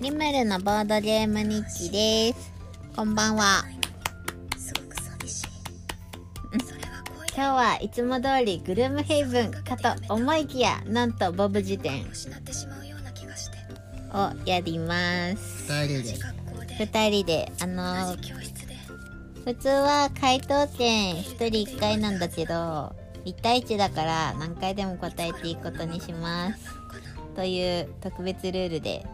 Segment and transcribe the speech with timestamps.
[0.00, 2.52] リムルのボードゲーム日記です。
[2.94, 3.64] こんばんは。
[4.56, 5.46] すごく寂しい
[7.34, 12.04] 今日はいつも通りグルームヘイブンかと思いきや、なんとボブ辞典
[14.12, 15.72] をやります。
[15.72, 16.14] 二人で
[16.78, 18.76] 二人で、あの同じ教室で
[19.44, 22.94] 普通は回答権一人一回なんだけど、
[23.24, 26.66] 1対1だから何回でも答えていくことにします。
[27.34, 29.04] という特別ルールで、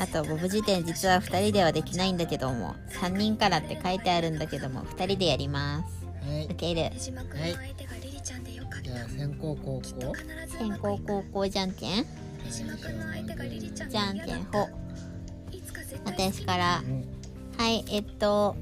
[0.00, 6.06] あとボブ辞典実は2人ではできないんだけども、3人からって書いてあるんだけども、2人でやります。
[6.26, 6.98] はい受ける手。
[6.98, 10.14] 島君の相手がリリちゃんでよかっじゃあた先攻後攻？
[10.14, 12.06] 必ず先攻後攻じゃんけん？
[12.44, 14.68] 手島君の相手がリリちゃんでじゃんけんほ。
[15.52, 16.82] いつか絶対私からう。
[16.82, 17.04] ん
[17.58, 18.56] はい、えっと、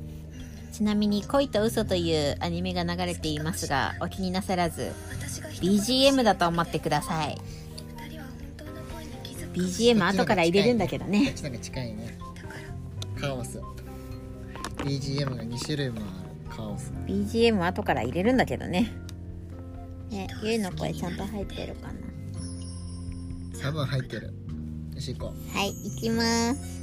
[0.73, 4.92] ちなみに恋と嘘というアニメが流れていますが、お気になさらず、
[5.61, 7.39] BGM だと思ってください。
[9.59, 11.33] BGM 後から入れるんだけどこっね。
[11.34, 12.19] ちの方が近いね
[13.20, 13.61] カオス
[14.78, 16.03] BGM が2種類もあ
[16.51, 18.92] るカオス BGM 後から入れるんだけどね。
[20.11, 21.95] ね、ゆいの声ちゃんと入ってるかな。
[23.61, 24.33] 多分入ってる
[24.95, 26.79] よし行こはい、行きます。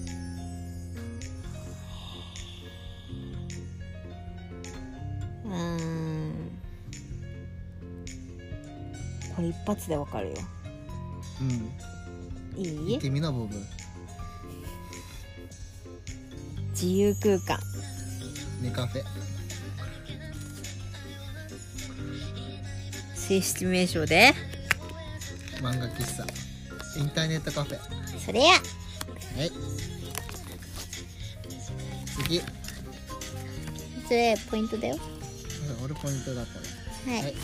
[5.45, 6.33] うーん。
[9.35, 10.33] これ一発でわかるよ。
[11.41, 11.94] ううん
[12.57, 12.93] いい？
[12.93, 13.55] 行ってみなボブ。
[16.71, 17.59] 自由空間。
[18.61, 19.03] ネカフェ。
[23.15, 24.33] 正式名称で。
[25.61, 26.25] 漫画喫茶。
[26.99, 27.77] インターネットカフェ。
[27.77, 27.83] は
[28.25, 28.55] それや。
[28.55, 28.59] い。
[32.23, 32.41] 次。
[34.07, 34.95] それポイントだよ。
[34.95, 36.59] うん俺ポイントだった
[37.09, 37.35] ねはい、はい。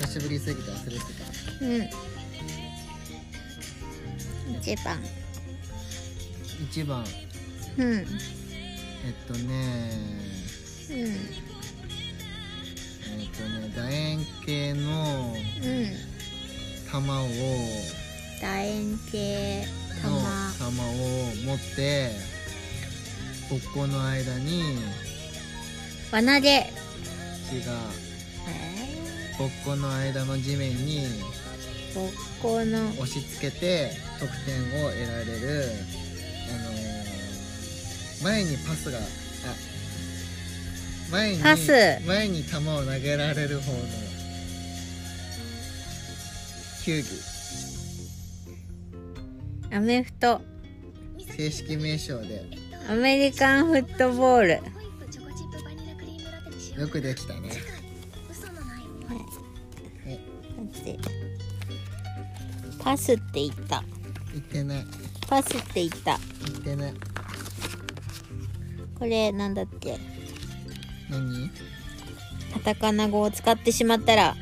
[0.00, 1.64] 久しぶりすぎて忘れてた。
[1.64, 2.11] うん
[4.62, 4.98] 一番。
[6.72, 7.04] 1番。
[7.78, 7.92] うん。
[7.92, 8.06] うん
[9.04, 9.90] えっとね。
[10.88, 10.94] え
[13.24, 15.34] っとね楕円形の
[15.64, 16.12] うん。
[16.90, 17.26] 玉を
[18.40, 19.66] 楕円形
[20.04, 20.94] の玉玉を
[21.44, 22.10] 持って
[23.48, 24.76] ここの間に
[26.12, 26.70] 輪投げ違う
[28.48, 35.70] えここの間の地面にー、ここの押し付けて得点を得られる
[36.50, 36.82] あのー
[38.22, 39.02] 前にパスがあ
[41.10, 41.72] 前にパス。
[42.06, 43.78] 前に球を投げられる方の
[46.84, 47.08] 球技。
[49.76, 50.40] アメフト。
[51.36, 52.44] 正式名称で。
[52.88, 54.50] アメリカンフットボール。
[56.80, 57.50] よくできたね
[62.82, 63.82] パスって言った。
[64.32, 64.84] 言ってない。
[65.28, 66.18] パスって言った。
[66.46, 66.94] 言ってない。
[68.98, 69.98] これなんだっけ？
[71.10, 71.50] 何？
[72.52, 74.36] カタカナ語を使ってしまったら。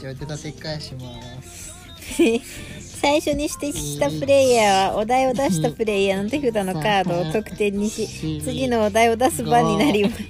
[0.00, 1.72] じゃあ手立て一回します。
[3.00, 10.22] 最初に指摘したプレイヤーはお題を出したプレイヤーの手札のカードを得点にし次のお題を出す番になります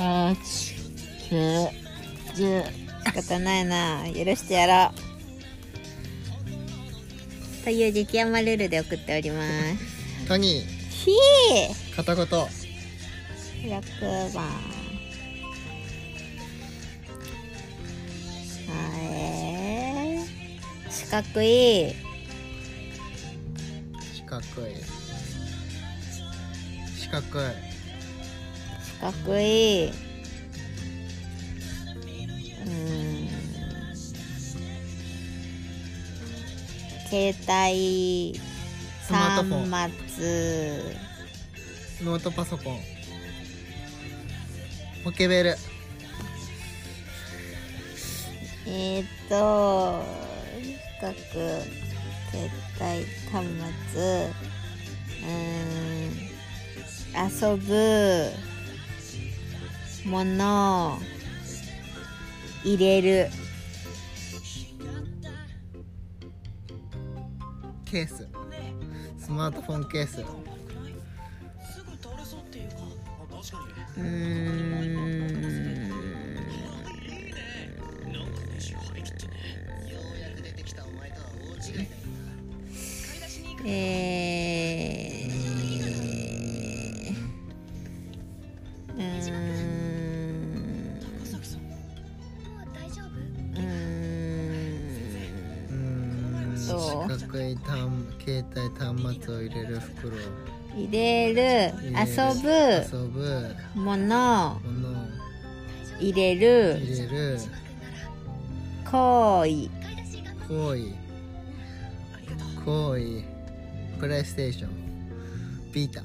[0.00, 0.34] 八
[1.28, 1.68] 九
[2.34, 2.64] 十
[3.04, 4.04] 仕方ないな。
[4.06, 4.96] 許してやろう。
[7.64, 9.50] という激甘ルールで送っております。
[10.26, 11.96] トニひー。
[11.96, 12.24] 片言。
[12.24, 12.70] ー
[13.62, 14.50] 6番は
[20.16, 20.20] い
[20.90, 21.94] 四角い。
[24.14, 24.70] 四角い。
[26.96, 27.44] 四角い
[29.00, 29.90] 四角いう
[32.68, 33.28] ん。
[37.08, 38.38] 携帯
[39.08, 39.46] 端
[40.06, 40.82] 末
[42.02, 42.80] ノートパソコン。
[45.02, 45.56] ポケベル。
[48.66, 50.04] えー、っと
[50.62, 51.14] 四角
[52.30, 53.46] 携帯端
[53.92, 54.30] 末。
[55.22, 55.60] うん。
[57.16, 58.49] 遊ぶ。
[60.04, 60.98] もの
[62.64, 63.30] 入れる。
[67.84, 68.28] ケース。
[69.18, 70.20] スマートフォンケース。
[73.96, 74.80] うーん。
[83.66, 83.99] え
[97.30, 97.90] 四角い端
[98.24, 99.78] 携帯端末を入れる。
[99.78, 100.16] 袋
[100.74, 101.74] 入れる。
[101.84, 104.60] 遊ぶ遊ぶもの。
[106.00, 106.80] 入れる。
[106.80, 107.38] 入れる。
[108.90, 109.70] 行為。
[110.48, 110.94] 行為。
[112.64, 113.24] 行為。
[114.00, 114.70] プレイステーション。
[115.72, 116.02] ビータ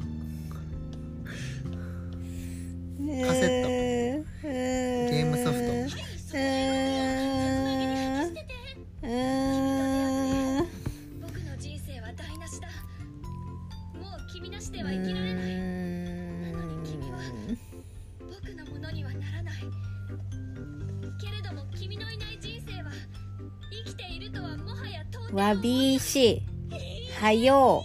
[27.35, 27.83] はよ。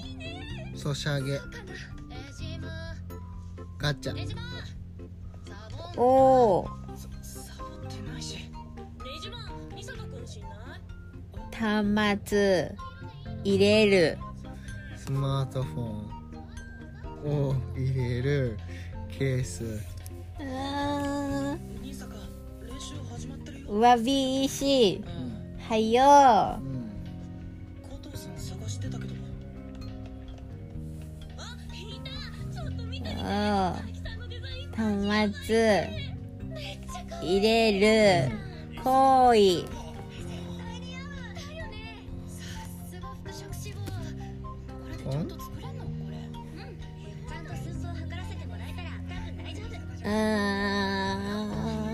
[0.76, 1.40] ソシャゲ。
[3.78, 4.14] ガチャ。
[5.96, 6.68] おー。
[7.20, 10.80] サボってないしレジマンミサト君しない
[11.52, 12.76] 端末
[13.42, 14.18] 入れる。
[14.96, 18.56] スマートフォンを入れる
[19.08, 19.80] ケース。
[23.68, 25.58] うわびしうん。
[25.68, 26.69] はよ
[35.26, 35.30] ん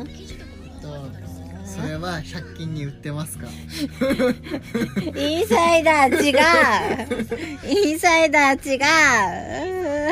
[0.07, 0.87] 生地とかもと
[1.67, 3.49] それは100均に売ってますか？
[5.17, 6.37] インサイダー違う。
[7.69, 8.79] インサイダー違う。
[8.79, 8.83] う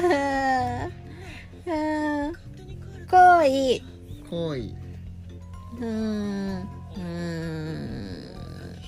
[0.08, 0.53] ーん
[3.34, 3.82] 行為
[4.30, 4.74] 行為
[5.78, 6.60] うーん。
[6.60, 7.02] うーん。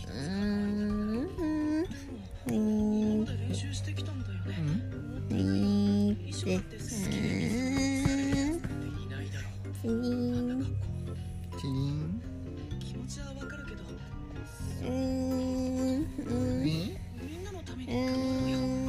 [0.06, 1.84] うーん。
[2.46, 3.24] うーん。
[3.24, 4.22] で練習してきたん。
[4.22, 4.54] だよね
[5.28, 5.76] うん。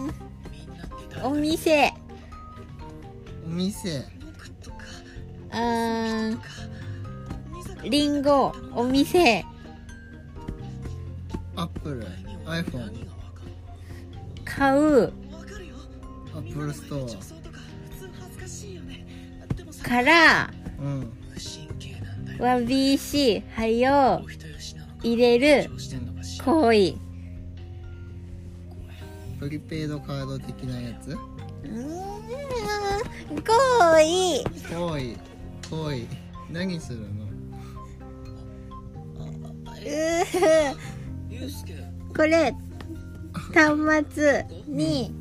[0.08, 0.14] ん。
[1.24, 1.92] お店
[3.46, 4.17] お店
[8.28, 9.46] 坂リンゴお店。
[11.56, 12.06] アップル
[12.46, 13.08] iPhone
[14.44, 15.14] 買う。
[16.36, 17.50] アップルスト女装と
[19.90, 21.12] からアうん。
[22.40, 24.26] わびしはよ
[25.02, 25.70] 入れる。
[26.44, 26.96] 行為
[29.40, 31.12] プリペイドカード的なやつ？
[31.12, 31.98] うーん。
[33.38, 33.44] 行
[33.98, 35.16] 為行為
[35.70, 36.06] 行為
[36.52, 37.17] 何するの？
[42.16, 42.54] これ
[43.54, 43.74] 端
[44.14, 45.12] 末に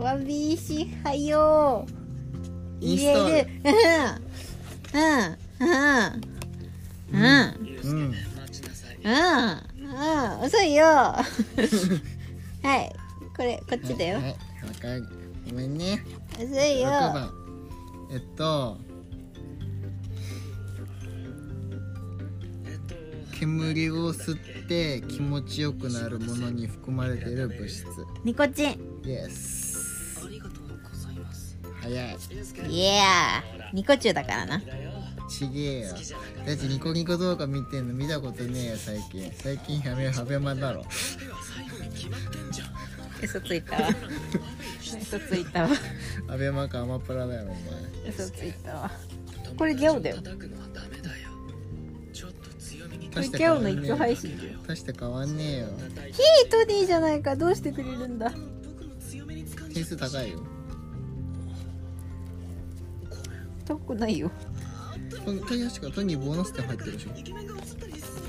[0.00, 1.86] わびしはよ
[2.80, 3.48] イン入れる。
[3.64, 3.70] う
[4.98, 5.38] ん。
[5.60, 6.16] うん。
[7.10, 7.34] うん。
[7.90, 8.14] うん。
[9.04, 10.40] うん。
[10.44, 11.24] 遅いよは
[12.76, 12.92] い
[13.36, 14.36] これこっちだよはい、はい、
[15.50, 15.76] ごめん。
[15.76, 16.02] ね
[16.36, 17.30] 遅い6よ番
[18.12, 18.78] えっと
[23.44, 27.84] 煙を吸って気持ちよくなるものに含まれている物質。
[28.24, 29.02] ニコチン。
[29.04, 31.58] イエスありがとうございます。
[31.82, 32.16] 早い。
[32.30, 34.62] ゆうすけイエーニコチュウだからな。
[35.28, 35.88] ちげえよ。
[36.46, 39.30] だってニコニコ動画見てんの見たことねえよ最近。
[39.34, 40.86] 最近やめハベマだろ。
[43.22, 43.88] 嘘ついたわ。
[44.80, 45.68] 嘘ついたわ。
[46.28, 48.10] アベマかアマプラだよお前。
[48.10, 48.90] 嘘ついたわ。
[49.58, 50.16] これギャオだよ
[53.22, 54.58] 強めにこれ大してギャオの一挙配信だよ。
[54.66, 55.68] 大して変わんねえよ。
[56.12, 58.32] ヒートディじゃないかどうしてくれるんだ？
[59.72, 60.42] 点数高いよ。
[63.66, 64.30] 高くないよ。
[65.24, 67.10] トニトニ確かトニーボーナス点入ってるでしょ。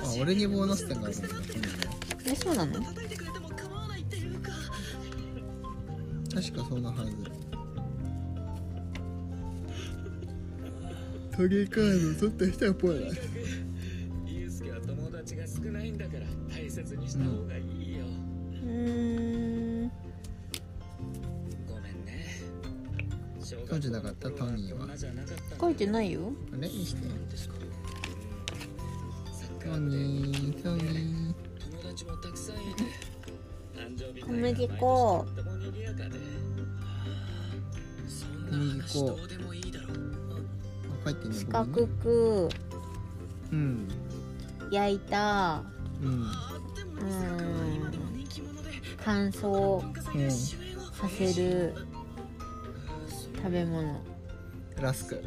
[0.03, 1.27] あ俺にボーナス点があるんだ
[2.27, 2.73] えそうなの？
[6.33, 7.11] 確かそんなはず。
[11.35, 13.11] トニーカード取った人はぽい
[15.25, 16.19] 達が少ないんだから
[16.55, 18.05] 大切にした方がいいよ、
[18.63, 19.91] うーん。
[21.67, 22.27] ごめんね。
[23.39, 24.87] そうじゃなかったトニーは。
[25.59, 26.31] 書いてないよ。
[26.53, 26.67] あれ？
[26.67, 27.01] にして。
[29.63, 31.33] トニートニー。
[31.71, 32.83] 友達もたくさんいて
[33.75, 35.25] 誕生日小麦粉小
[38.51, 39.19] 麦粉
[41.33, 42.49] 四角く。
[43.51, 43.87] うん
[44.75, 45.63] 焼いた、
[46.01, 46.31] うん、うん
[49.03, 49.81] 乾燥
[50.93, 51.75] させる
[53.35, 54.01] 食べ物、
[54.81, 55.23] ラスク。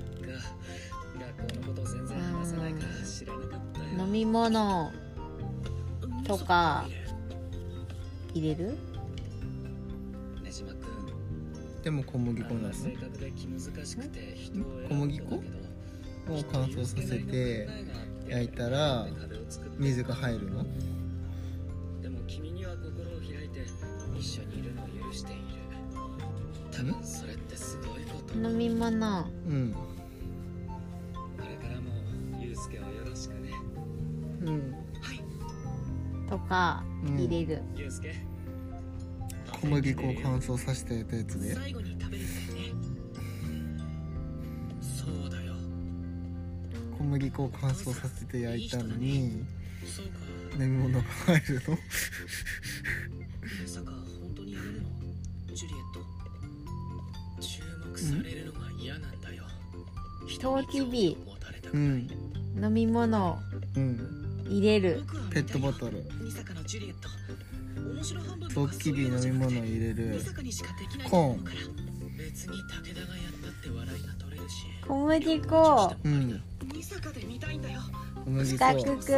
[3.96, 4.90] 飲み物
[6.26, 6.86] とか
[8.34, 8.76] 入れる
[11.82, 12.74] でも小麦粉なの
[14.88, 15.42] 小麦粉を
[16.52, 17.68] 乾燥させて
[18.28, 19.06] 焼いたら
[19.78, 20.64] 水が入るの？
[22.02, 23.64] でも君には心を開いて
[24.18, 25.42] 一緒にいるのを許している。
[26.70, 28.34] 多分それってすごいこと。
[28.34, 29.26] 飲み物。
[29.46, 29.72] うん。
[29.72, 29.78] こ
[31.38, 31.90] れからも
[32.40, 33.52] ユうスケをよろしくね。
[34.42, 34.74] うん。
[36.28, 37.18] とかうん。
[37.18, 38.14] 入れる、ユうスケ。
[39.60, 41.54] 小麦粉を乾燥させてやったやつで。
[41.54, 41.97] 最後に
[47.08, 49.44] 麦粉を乾燥させて焼いたのに
[50.58, 51.72] 飲み物が入るの？
[51.72, 51.78] ま
[53.66, 54.88] さか本当にやめるの？
[55.54, 56.00] ジュリエット。
[57.40, 59.44] 注目されるのが嫌なんだよ。
[60.40, 62.64] トウキビ持たれたくないうん。
[62.64, 63.38] 飲み物
[63.76, 65.02] うん入れる。
[65.06, 66.02] 僕はペットボトル。
[66.02, 66.08] ト。
[67.94, 70.20] 面白半分トウキビ飲み物入れる。
[71.08, 71.44] コーン
[72.50, 74.66] に武田がやったって笑いが取れるし。
[74.86, 75.96] 小麦粉。
[76.04, 76.42] うん。
[76.74, 77.80] ミサカで見たいんだよ
[78.26, 79.12] 四粉角く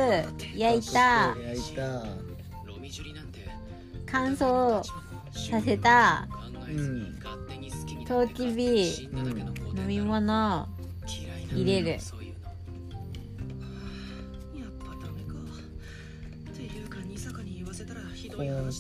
[0.57, 1.35] 焼いた。
[1.37, 2.05] 焼いた
[4.07, 4.83] 乾燥
[5.33, 6.29] させた。
[6.31, 6.37] 考
[6.69, 9.35] えずに勝手に好きにトウキビ死ん飲
[9.87, 10.69] み物
[11.53, 12.55] 入れるそういうのはあ
[14.59, 15.35] やっぱダメか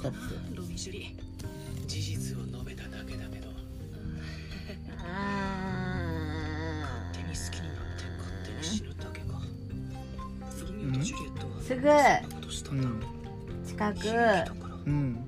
[0.08, 0.18] って
[13.66, 14.06] 近く。
[14.86, 15.26] うん。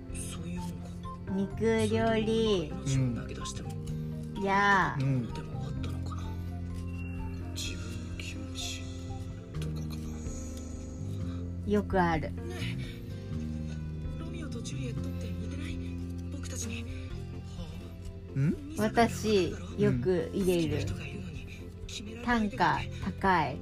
[1.35, 2.71] 肉料理。
[2.85, 3.71] 命を投げ出しても
[4.45, 5.29] やうん
[11.67, 12.31] よくある
[14.19, 15.79] ロミオとジュリエットって似てない
[16.33, 16.85] 僕たちに
[18.35, 18.57] うん？
[18.77, 20.81] 私よく入れる。
[20.81, 21.47] 人がいるのに
[21.87, 23.57] 決められな単価高い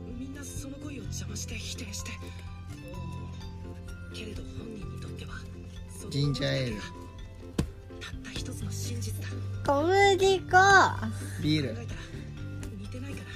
[6.10, 6.80] ジンジャーエール。
[6.80, 6.90] たっ
[8.24, 9.28] た一つの真実だ
[9.64, 10.56] 小麦粉。
[11.40, 11.76] ビール。
[12.78, 13.26] 似てないから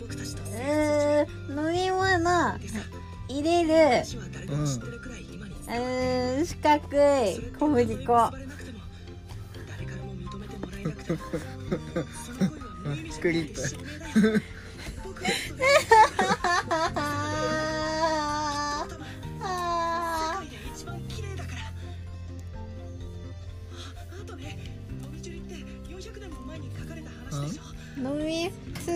[0.00, 2.58] 僕たちとう生活ー飲み物。
[3.28, 3.68] 入れる。
[4.48, 4.56] う
[6.40, 6.78] ん四角
[7.22, 7.38] い。
[7.58, 8.06] 小麦粉。
[13.20, 13.60] クリップ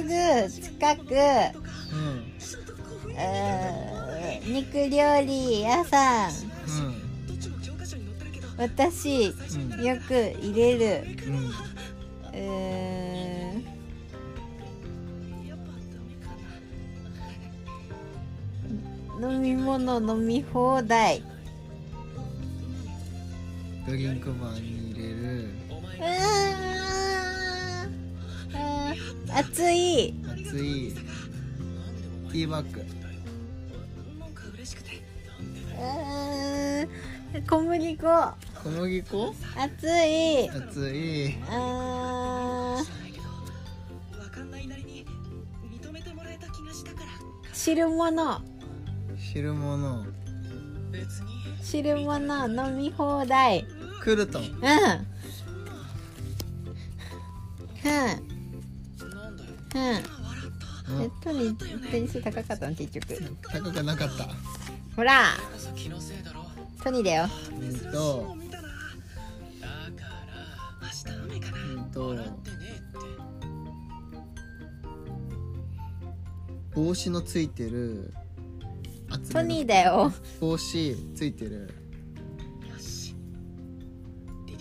[0.01, 1.01] すぐ近く。
[1.03, 2.33] うん。
[2.39, 6.31] ちょっと興奮うーん肉料理屋さん。
[6.31, 7.11] うん
[8.57, 9.85] 私うん。
[9.85, 11.07] よく入れる。
[12.35, 12.41] うん。
[19.23, 21.23] 飲み物飲み放題。
[23.87, 25.15] ドリンクバーに入れる。
[25.99, 26.40] うーん
[29.35, 30.15] 熱い。
[30.25, 30.95] 熱い。
[32.31, 36.89] ティーバッグうーん。
[37.47, 38.07] 小麦粉。
[38.63, 39.35] 小麦粉？
[39.57, 40.49] 熱い。
[40.51, 41.37] 熱い。
[41.49, 43.25] あー知らないけど
[44.23, 44.51] わかん。
[44.51, 45.07] ないなりに
[45.81, 47.07] 認めてもらえた気がしたから
[47.53, 48.43] 汁物。
[49.17, 50.05] 汁物。
[51.63, 53.65] 汁物飲み放題。
[54.03, 54.49] クルトンうん。
[54.53, 54.57] う
[58.27, 58.30] ん
[59.75, 61.03] うん。
[61.03, 63.15] えトニー点数高かったの結局。
[63.43, 64.29] 高くなかった。
[64.97, 65.37] ほら。
[66.83, 67.29] トニーだよ。
[67.51, 68.37] うんと。
[68.37, 68.45] う
[71.75, 72.17] んと。
[76.75, 78.15] 帽子のついてる
[79.11, 80.13] 厚トニーだよ。
[80.41, 81.75] 帽子ついてる。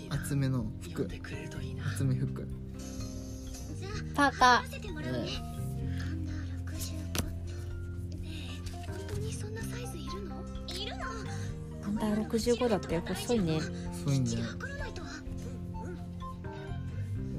[0.09, 1.03] 厚めの服。
[1.03, 1.87] 読んでくれるといいな。
[1.87, 2.47] 厚め服。
[4.15, 5.29] パーカ見せてもらうね
[6.01, 6.83] アンダー65
[8.21, 10.35] ねえ本当にそんなサイズいるの？
[10.75, 11.03] いるの。
[11.05, 13.59] ーアンダー65だって細いね。
[14.05, 14.41] そういいね。
[14.43, 15.01] 測らないと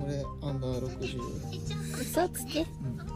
[0.03, 1.21] 俺アンダー60
[1.53, 2.61] えじゃあ嘘つけ。
[2.61, 3.07] ね何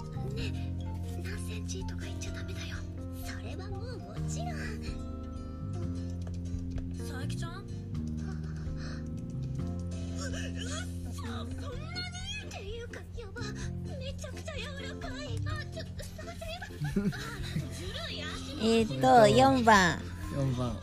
[19.44, 19.98] 4番。
[20.34, 20.76] 4番。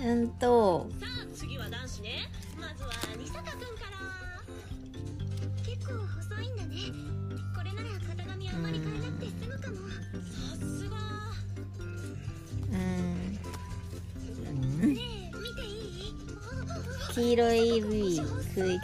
[0.00, 0.88] うんと。
[1.00, 2.28] さあ次は男子ね。
[2.60, 3.96] まずは二坂くんから。
[5.64, 6.76] 結構細いんだね。
[7.56, 9.76] これなら型紙あんまり変えなくて済むかも。
[9.88, 10.96] さすが。
[12.72, 12.78] うん。
[14.82, 15.00] うんね
[15.32, 15.70] え見てい
[16.10, 16.14] い？
[17.14, 18.80] 黄色い黄色い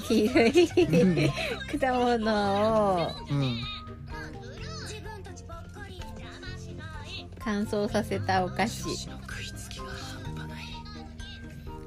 [0.00, 1.32] 黄色い
[1.80, 3.10] 果物を。
[3.30, 3.58] うん
[7.50, 9.08] 乾燥させたお菓子。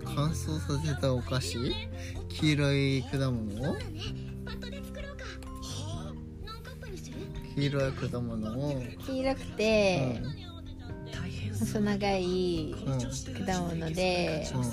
[0.04, 1.60] 乾燥させたお菓子？
[2.30, 3.72] 黄色い果物？
[3.72, 3.76] を
[7.56, 8.60] 黄色い果物？
[8.60, 10.20] を黄色くて
[11.14, 13.00] 大変細長いうん
[13.46, 14.66] 果物でするな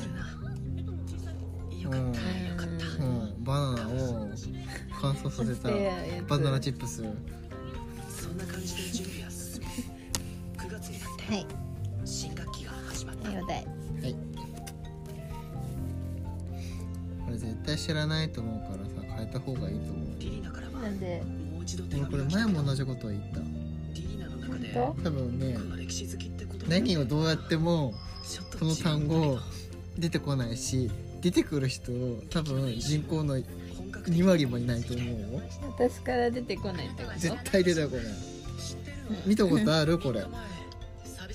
[1.83, 4.31] よかったよかったうん、うん、バナナを
[5.03, 5.69] 乾燥させた
[6.27, 7.05] バナナチップス。
[8.09, 8.98] そんな感じで
[11.29, 11.47] はい。
[12.07, 13.29] 新学期が始まった。
[13.29, 14.15] はいお題はい。
[17.27, 20.07] これ絶対知らないと思うからさ変えた方がいいと思う。
[20.19, 21.23] リリナからはなんで？
[21.53, 23.41] もう一度これ前も同じこと言った。
[23.93, 27.93] リリナの中で本多分ね歴史好きってこと何をどうやっても
[28.59, 29.39] この単語
[29.99, 31.93] 出てこないし出てくる人
[32.31, 33.35] 多分人口の
[33.77, 35.43] 本格2割もいないと思うよ。
[35.77, 38.05] 私から出てこないってこ絶と対出てこない。
[39.27, 39.99] 見たことある？
[39.99, 40.25] これ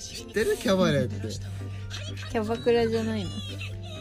[0.04, 0.56] 知ってる？
[0.56, 1.14] キャバレーって。
[2.30, 3.30] キャバクラじゃないの？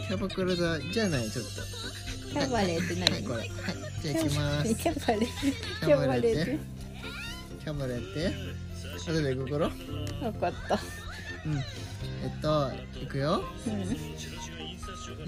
[0.08, 1.46] キャバクラじゃじゃないちょっ
[2.32, 3.78] キャバレーって何、とはいこれはい。
[4.02, 4.76] じゃあ行きます。
[4.76, 5.26] キャバレー。
[5.26, 6.60] キキャバレーって？
[7.64, 8.34] キャバレーって。
[9.06, 9.72] 後でググろう
[10.22, 10.80] 分かった。
[11.46, 11.58] うん。
[11.58, 11.62] え
[12.28, 13.44] っといくよ。
[13.68, 13.70] う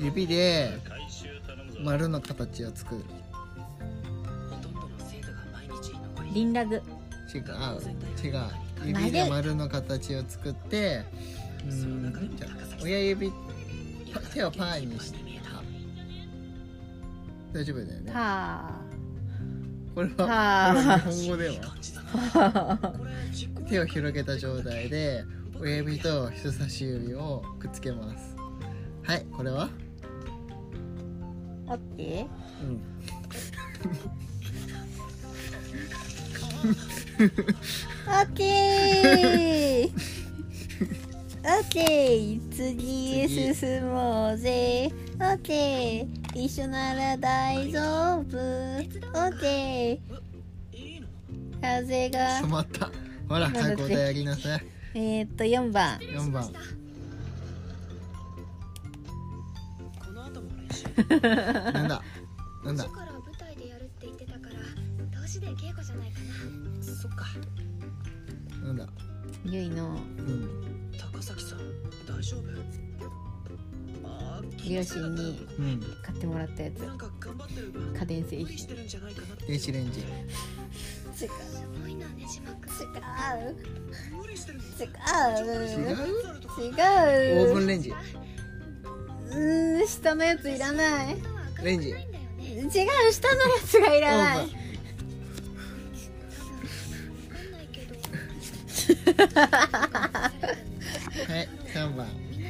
[0.01, 0.03] ん。
[0.03, 0.79] 指で
[1.83, 3.03] 丸の形を作る。
[6.33, 6.75] リンラグ。
[7.33, 7.41] 違う。
[8.23, 8.43] 違う
[8.87, 11.03] 指で丸の形を作って
[11.67, 12.13] うん。
[12.83, 13.31] 親指
[14.13, 15.19] パ手をパーにして
[17.53, 18.11] 大丈夫だよね。
[18.13, 18.69] パ
[19.95, 20.73] これは
[21.05, 21.55] 日本語では。
[23.33, 25.23] ー手を広げた状態で
[25.59, 28.35] 親指と人差し指をくっつけます。
[29.03, 29.69] はいこれは？
[31.67, 32.27] オッケ
[32.61, 32.81] うん。
[36.69, 36.75] ー
[37.17, 44.91] オッケーオッケー次へ進もうぜ。
[45.15, 47.79] オッケー一緒なら大丈
[48.19, 48.37] 夫。
[48.37, 48.39] オ
[48.81, 51.05] ッケー。
[51.61, 52.41] 風が。
[52.41, 52.91] 止まった。
[53.29, 54.65] ほらなんだって早く答えやりなさい。
[54.95, 55.97] えー、っと4番。
[55.99, 56.51] 4番。
[61.73, 62.01] なんだ？
[62.65, 62.83] なんだ？
[62.83, 64.55] 次から舞台でやるって言ってたから
[65.21, 66.25] 同士で稽古じゃないかな
[67.07, 67.25] そっか。
[68.63, 68.87] なんだ？
[69.45, 69.89] ゆいの。
[69.89, 70.91] うん。
[70.97, 71.59] 高崎さん
[72.07, 72.41] 大丈夫？
[74.07, 75.79] あー両親にうん。
[76.01, 76.79] 買ってもらったやつ。
[76.79, 77.69] なんか頑張ってる。
[77.69, 78.37] 分家電製。
[78.37, 79.45] 品無理してるんじゃないかなって。
[79.45, 79.99] 電子レンジ。
[79.99, 80.05] 違う。
[81.13, 81.27] す
[81.81, 82.65] ごいなねじまく。
[82.67, 83.55] ん違う。
[84.17, 84.89] 無理してる違違う？
[86.59, 87.91] う違オーブうンレンジ。
[87.91, 91.17] うーん下のやついらない。
[91.63, 91.89] レンジ。
[91.89, 91.93] 違
[92.63, 92.67] う
[93.11, 94.39] 下のやつがいらない。
[94.39, 94.64] オー
[98.85, 100.31] は
[101.41, 102.07] い3番。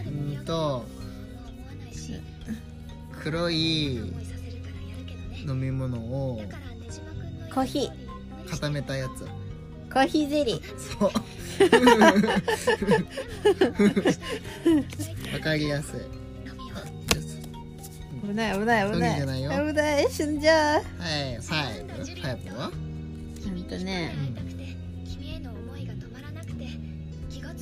[0.07, 0.09] う
[0.41, 0.85] んと
[3.23, 3.95] 黒い
[5.47, 6.41] 飲み物を
[7.53, 8.49] コーヒー。
[8.49, 9.25] 固めたやつ。
[9.91, 10.61] コーヒーゼリー。
[10.77, 11.11] そう。
[15.33, 16.01] わかりやすい。
[18.27, 19.19] 危ない危ない危ない。
[19.19, 20.07] 危ない。
[20.11, 20.81] 死んじゃう。
[20.81, 21.93] はいファイブ。
[21.93, 22.71] ファイブは？
[23.45, 24.13] ほんとね。
[24.25, 24.34] 会え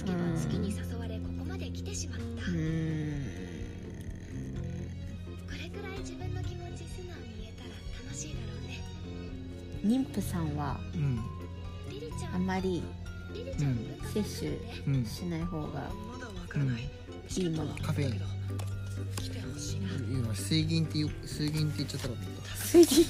[0.05, 2.23] 気がつけば月に誘われここまで来てしまった。
[2.23, 3.23] うーん。
[5.47, 7.69] これくらい自分の気持ち素直に言えたら
[8.05, 8.81] 楽しいだろうね。
[9.83, 11.19] 妊婦さんはうん。
[12.33, 12.81] あまり
[14.13, 16.89] 摂取うんしない方がまだわからない、
[17.37, 17.75] いいもの。
[17.75, 18.21] カフェイン。
[20.33, 22.32] 水銀って言う水銀って言っちゃったかと思っ
[22.73, 23.05] 水銀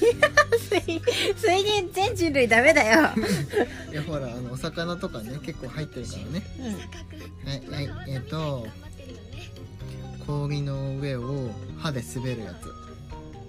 [0.60, 1.02] 水
[1.38, 3.10] 水銀全人類ダメだよ。
[3.88, 6.43] たいやほらあのお魚とかね結構入ってるからね。
[6.60, 9.52] うんはいはいえっ、と頑張ってるよね
[10.28, 12.54] 氷の上を歯で滑るや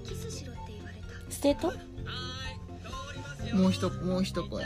[0.05, 1.33] キスしろって言われた。
[1.33, 1.72] スケート？
[1.72, 4.64] つもう一もう一声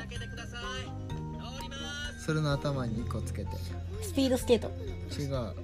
[2.24, 3.50] それの頭に1個つけて。
[4.02, 4.70] スピードスケート。
[5.18, 5.54] 違う。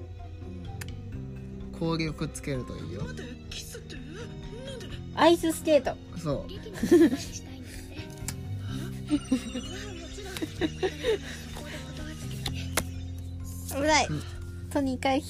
[1.78, 3.02] 氷をくっつけるといいよ
[5.16, 5.96] アイススケート。
[6.18, 6.50] そう。
[13.74, 14.06] 危ない。
[14.06, 14.22] うん。
[14.70, 15.22] と2回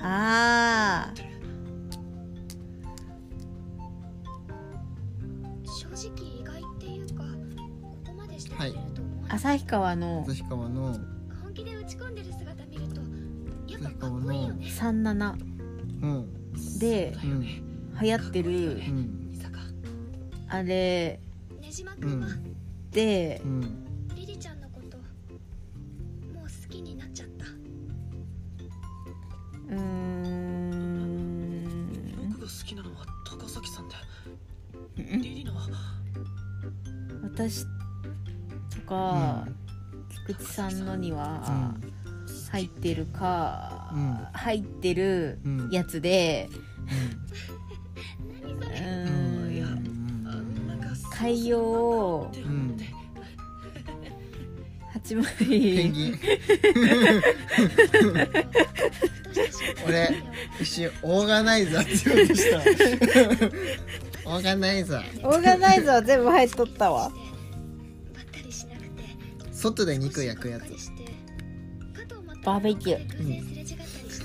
[0.00, 1.14] ああ
[5.64, 7.00] 正直意外ってい。
[7.02, 7.24] うか
[7.82, 10.24] ここまでしてくれると思わない旭川の。
[10.28, 10.98] 旭川の。
[11.42, 13.00] 本気で打ち込んでる姿見ると
[13.72, 14.66] やっぱか旭川のっこいいよね。
[14.66, 15.34] 37
[16.02, 16.43] うん
[16.78, 17.42] でうん
[18.00, 19.30] 流行ってるうん。
[19.32, 19.58] リサか
[20.48, 21.20] あれ
[21.60, 22.28] ねじまくうんんは、
[22.90, 23.60] でうん
[24.14, 25.02] リリちゃんのことも
[26.42, 27.44] う好きになっちゃった？
[29.68, 30.54] うーん。
[32.30, 33.94] 僕が好きなのは高崎さんで
[34.98, 35.22] うん。
[35.22, 35.68] リリナは？
[37.22, 39.46] 私とか、
[40.26, 41.74] 菊池さんのには
[42.54, 44.16] 入ってるか、うん。
[44.32, 45.68] 入ってるうん。
[45.72, 46.48] やつで。
[48.46, 48.84] うん。
[51.10, 51.60] 海洋。
[51.60, 52.74] をって思
[55.24, 56.14] って8枚。
[59.84, 60.14] 俺
[60.60, 62.58] 一瞬オーガナイザーって言おうとした。
[64.30, 65.26] オーガナイザー。
[65.26, 67.10] オーガナイザー全部入っとったわ。
[67.10, 67.20] ばっ
[68.30, 68.88] たりしなくて。
[69.50, 70.68] 外で肉焼くやつ
[72.44, 73.08] バーベキュー。
[73.08, 74.24] ー偶然すれ違ったりして、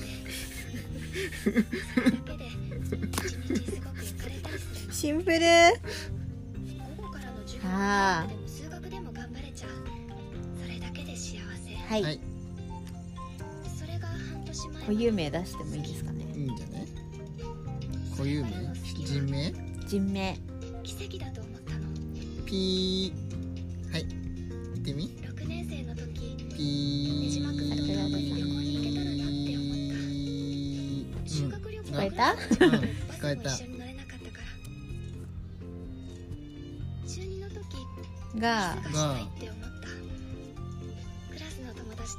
[1.42, 5.38] それだけで一日すごく浮かれたりするシンプル。
[7.64, 8.28] あー。
[8.28, 9.70] でも数学でも頑張れちゃう
[10.62, 12.20] それだけで幸せはい、はい。
[14.80, 16.24] 固有名出してもいいですかね。
[16.34, 16.86] いいんじゃない？
[18.16, 18.50] 固有名？
[18.84, 19.52] 人名？
[19.86, 20.36] 人名。
[20.82, 21.80] 奇跡だと思ったの。
[22.46, 23.92] ピー。
[23.92, 24.06] はい。
[24.06, 25.00] 言ってみ。
[25.00, 25.19] 6年生の
[26.60, 27.20] 時ピー。
[27.24, 27.76] ねじまくんと
[28.36, 29.76] 旅行に行けたらなって思っ
[31.24, 31.50] た修うん。
[31.50, 32.32] 学旅行聞こえた？
[32.32, 34.44] うんバ聞こえたスも一緒に乗れなかったから
[37.08, 38.76] 中2の時が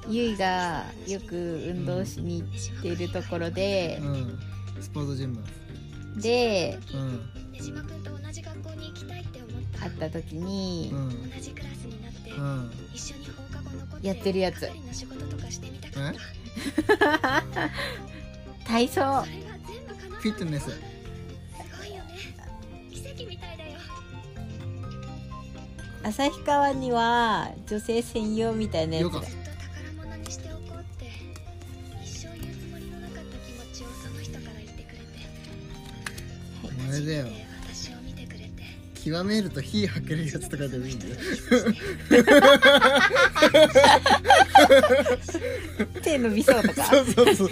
[0.10, 1.36] ゆいがよく
[1.70, 4.40] 運動しに行ってるところでう、ん。
[4.82, 5.44] スポーツジム。
[6.18, 7.30] でうん。
[9.80, 11.32] 会った時にう、ん。
[11.32, 12.72] 同じクラスになってうん。
[12.94, 13.26] 一緒に
[14.02, 14.70] やってるやつ。
[18.66, 19.24] 体操。
[20.20, 20.70] フィットネス。
[20.70, 20.78] す
[21.78, 22.14] ごいよね。
[22.92, 23.72] 奇跡みたいだよ。
[26.04, 29.22] 旭川には女性専用みたいなやつだ。
[36.90, 37.28] あれだよ
[39.04, 41.16] 極めると火吐けるやつとかでもいいんだよ。
[46.04, 46.84] 手伸びそうとか。
[46.84, 47.50] そうそうそう。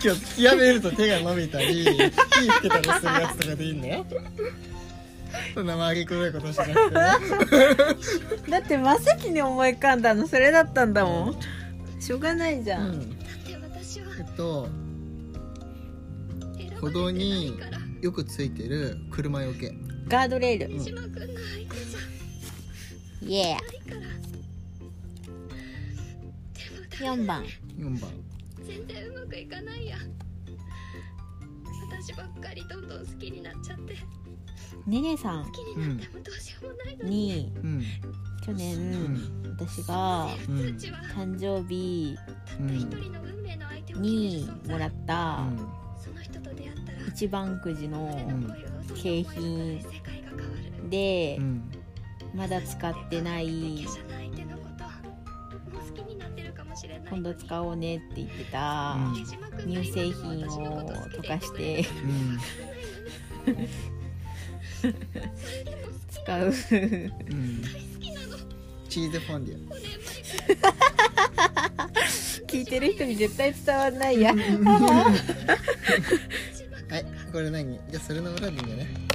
[0.00, 0.16] 極
[0.56, 1.98] めると手が伸びたり火吹
[2.62, 4.06] けたりするやつとかでいいんだよ。
[5.54, 6.90] そんな回りくどいことしなくても。
[6.90, 7.18] だ
[8.58, 11.36] って真っ先に思い浮かんだのそれだったんだもん。
[12.00, 12.92] しょうがないじゃ、うん。
[12.92, 14.68] んだって私はえっと
[16.80, 17.58] 歩道に
[18.02, 19.72] よくついてる車よけ
[20.12, 20.74] ガードレール。
[20.74, 20.84] うん。
[20.84, 22.00] 島君が相手じゃ
[23.22, 27.42] イエー4番。
[27.78, 28.10] 4番。
[28.62, 29.96] 全然うまくいかないや。
[31.90, 33.94] 私ばっかりどんどん好きになっちゃって。
[34.86, 35.44] ねねさん。
[35.46, 37.52] 好きになってもどうしようもないのに、に。
[37.56, 37.82] うん。
[38.44, 39.56] 去年、ん。
[39.58, 40.60] 私がうん。
[40.60, 42.18] うちは誕生日
[43.98, 45.46] にもらった。
[47.08, 48.10] 一番くじの
[48.94, 49.80] 景品
[50.90, 51.70] でう、ん。
[52.34, 53.46] まだ使ってない。
[53.84, 54.84] 華奢な相手のこと
[55.70, 59.14] もう好きになってるかもしれない今度使おうねって言ってたうん
[59.74, 61.84] 乳製品を溶かして。
[62.04, 62.38] うん。
[66.10, 66.46] 使う。
[66.46, 66.52] うん。
[68.88, 69.58] チーズフォンデュ
[72.46, 74.34] 聞いてる人に絶対伝わんないや。
[76.90, 77.80] はいこれ何？
[77.88, 78.82] じゃあそれの裏でいいんじゃね。
[78.82, 79.11] はい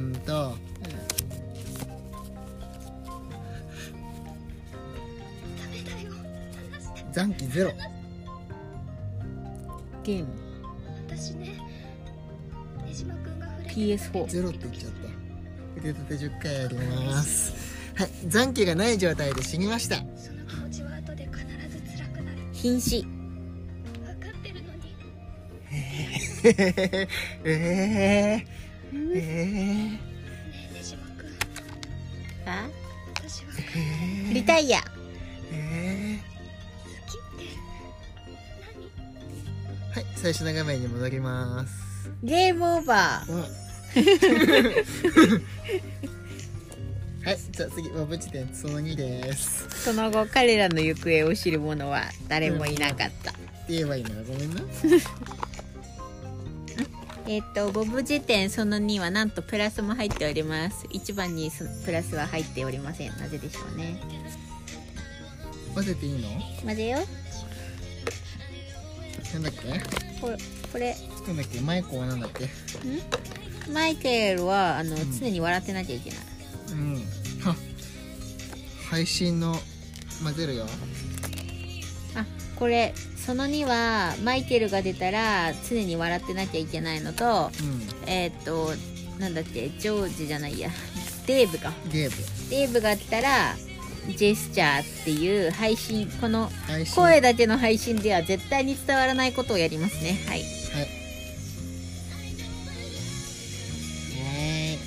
[0.00, 0.56] うーんと。
[7.12, 7.72] 残機ゼロ。
[10.02, 10.28] ゲーム。
[11.06, 11.46] 私ね
[12.86, 14.98] ねじまくんが触れて PS4 ゼロって言っちゃった。
[15.80, 17.52] 腕立て10回やります。
[17.96, 19.96] はい残機がない状態で死にました。
[19.96, 22.38] その気持ちは後で必ず辛くなる。
[22.52, 23.02] 瀕死。
[23.02, 23.10] 分
[24.20, 24.94] かってるのに。
[25.72, 27.08] えー、
[27.44, 28.59] えー、
[28.92, 29.16] えねえ
[30.74, 31.28] ねじまくん
[32.48, 32.68] あ？
[33.14, 34.78] 私はー、えー、リタイア
[35.52, 36.18] え
[36.84, 37.18] 好き
[40.02, 40.04] って。
[40.16, 42.10] 最初の画面に戻ります。
[42.22, 43.32] ゲームオーバー。
[43.32, 43.44] うん
[47.22, 49.66] はいじゃあ次ボブ辞典その2です。
[49.84, 53.34] その後彼らの行方を知る者は誰もいなかった、
[53.68, 54.10] 言えばいいの？
[54.10, 54.60] かごめんな
[57.30, 60.84] えっ、とボブ辞典その2はなんとプラスも入っております。
[60.86, 63.16] 1番にそプラスは入っておりません。
[63.18, 64.00] なぜでしょうね。
[65.72, 66.28] 混ぜていいの？
[66.64, 66.98] 混ぜよ
[69.32, 70.20] なんだっけ？
[70.20, 70.36] これ
[70.72, 70.96] これ。
[71.28, 71.60] なんだっけ？
[71.60, 72.48] マイコはなんだっけ？
[73.72, 75.18] マイケルはあの、ん。
[75.20, 76.18] 常に笑ってなきゃいけない。
[76.72, 76.94] うん。
[77.44, 77.54] は。
[78.90, 79.54] 配信の
[80.24, 80.64] 混ぜるよ。
[80.64, 80.66] あ
[82.60, 87.50] これその2はマイケルが出たら常に笑ってなきゃいけないのと
[88.04, 88.08] うん。
[88.08, 88.72] えっ、と
[89.18, 90.68] なんだっけジョージじゃないや。
[91.26, 91.72] デーブか。
[91.90, 92.16] ゲーム
[92.50, 93.56] デーブが来たら
[94.08, 96.50] ジェスチャーっていう配信この
[96.94, 100.18] 声だけの配信では絶対に伝わらないことをやりますね。
[100.28, 100.40] はい。
[100.40, 100.82] はい。
[104.14, 104.78] ね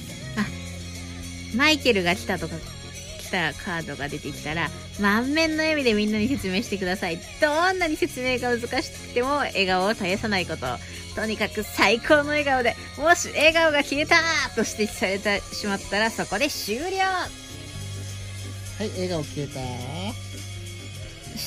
[1.55, 2.55] マイケルが来たとか
[3.33, 4.69] 来たカードが出てきたら
[5.01, 7.19] 満面の笑みでみんなに説明してください。
[7.41, 10.67] どんなに説明が難しくても笑顔を絶やさないこと。
[11.15, 14.17] とにかく最高の笑顔でもし笑顔が消えた
[14.55, 16.81] と指摘されてしまったらそこで終了。
[16.81, 17.27] は
[18.83, 19.59] い笑顔消えた。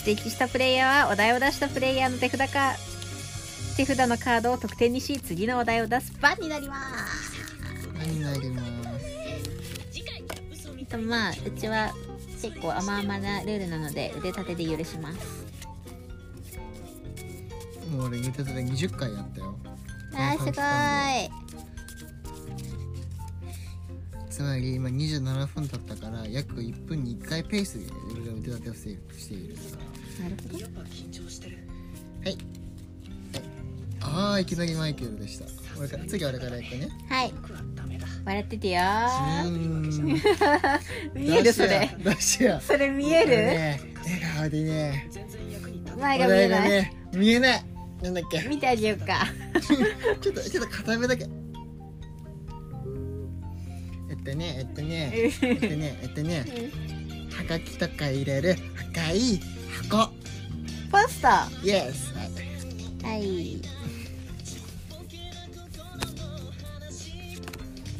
[0.09, 2.75] 指摘したプレイヤーはお題を出したプレイヤーの手札か
[3.77, 7.37] 手札のカードを得点にし次のお題を出す番になります。
[7.95, 8.76] 何になります
[10.87, 11.93] とまあうちは
[12.41, 15.47] 結構甘々なルールなので腕立てで許します。
[17.91, 19.55] もう俺ネタで20回やったよ。
[20.15, 21.31] あーすごーい。
[24.31, 29.55] つまり今27分経ったから約1分に1回ペースで俺が腕立てをしているしている。
[29.55, 29.61] か
[30.23, 30.59] らなるほど。
[30.59, 31.59] やっぱ緊張してる。
[32.25, 32.39] はい。
[34.03, 36.89] ああいきなりマイケルでした俺から次俺からいくね。
[37.09, 37.33] はい。
[37.35, 38.07] 僕はダメだ。
[38.25, 38.83] 笑っててよ。
[41.15, 41.97] 見えるそれ。
[42.03, 45.11] どうしようそれ見える、ね笑顔でね。
[45.99, 47.65] 前がが見えない、ね見えない。
[48.03, 48.43] なんだっけ。
[48.49, 49.27] 見てあげようか。
[50.21, 51.25] ちょっとちょっと固めだけ。
[54.09, 56.45] えっとねえっとねえっとねえっとね。
[57.31, 58.57] はがきとか入れる。
[58.91, 59.41] 赤い
[59.89, 60.11] 箱。
[60.91, 62.15] ポスタイエス
[63.05, 63.61] はい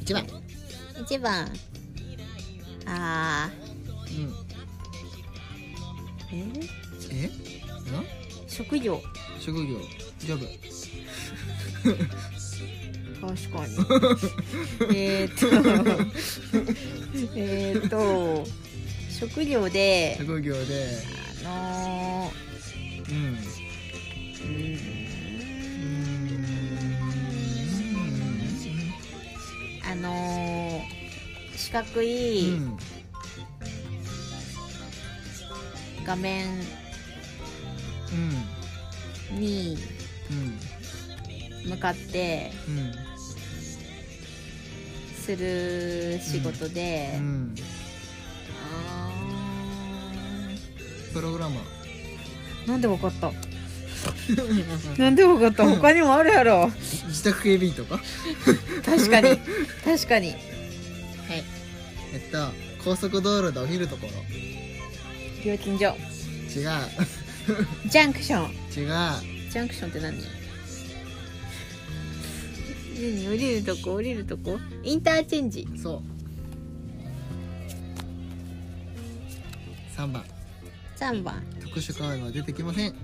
[0.07, 0.27] 1番。
[1.05, 1.49] 1番。
[2.87, 3.51] あ
[4.09, 4.33] うん。
[6.31, 6.71] ー
[7.11, 7.21] え？
[7.25, 7.31] え？
[7.93, 8.03] な
[8.47, 9.03] 職業。
[9.41, 9.81] 職業。
[10.21, 10.47] ジョブ。
[13.21, 13.75] 確かに。
[14.97, 15.47] えーっと。
[17.35, 18.47] えーっと。
[19.11, 20.17] 職業で。
[20.19, 20.87] 職業で。
[21.45, 22.33] あの
[23.09, 23.41] うんー。
[23.41, 23.46] うう
[30.07, 30.81] のー
[31.57, 32.77] 四角いうん
[36.07, 36.47] 画面
[39.33, 39.77] うんに
[41.65, 42.93] うん向かってうん
[45.17, 47.55] する仕事で、うん
[48.73, 49.11] あ
[51.13, 51.65] プログラマー。
[52.67, 53.33] ーなんでわかった？
[55.03, 55.65] なんでわかった？
[55.69, 56.71] 他にもあるやろ。
[57.09, 58.01] 自宅警備員とか？
[58.85, 59.39] 確かに。
[59.85, 60.31] 確かに。
[60.31, 60.39] はい。
[62.13, 62.53] えっと
[62.85, 64.13] 高速道路で降りるところ。
[65.45, 65.87] 料金所。
[65.87, 65.95] 違う。
[67.89, 68.51] ジャンクション。
[68.51, 68.53] 違う。
[69.51, 70.17] ジャンクションって何？
[72.99, 73.29] 何？
[73.29, 73.95] 降りるとこ？
[73.95, 74.59] 降りるとこ？
[74.83, 75.69] インターチェンジ。
[75.81, 76.03] そう。
[79.97, 80.25] 3番。
[80.97, 81.43] 3番。
[81.61, 82.95] 特殊カードは出てきません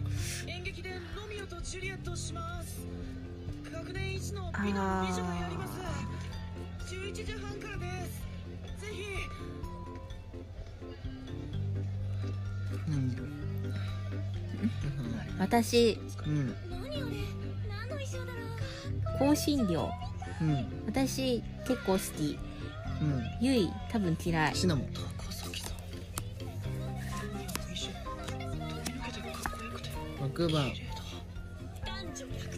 [4.33, 5.73] 学年一の美男美女がやります
[6.95, 9.03] 11時半からですぜひ
[12.89, 13.17] 何
[15.39, 16.55] 私うん
[19.19, 19.91] 香辛料。
[20.41, 22.39] うん私結構好き。
[23.01, 24.55] うんゆい多分嫌い。
[24.55, 26.45] シナモン高崎さん飛
[27.27, 29.89] び抜けてかっこよくて
[30.49, 30.67] 6番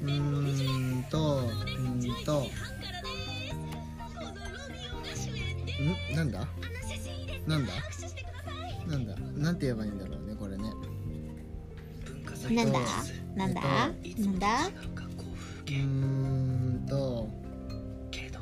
[0.03, 1.41] うーんと
[2.25, 2.43] と。
[2.43, 2.49] ん？
[6.17, 6.47] なんだ？
[7.47, 7.73] なんだ？
[8.87, 9.15] なんだ？
[9.37, 10.71] なんて言えばいいんだろうねこれね。
[12.51, 12.81] なんだ？
[12.83, 13.61] えっとなんだ？
[14.05, 14.67] えっなんだ？
[14.67, 17.29] うーんと。
[18.11, 18.39] 景けど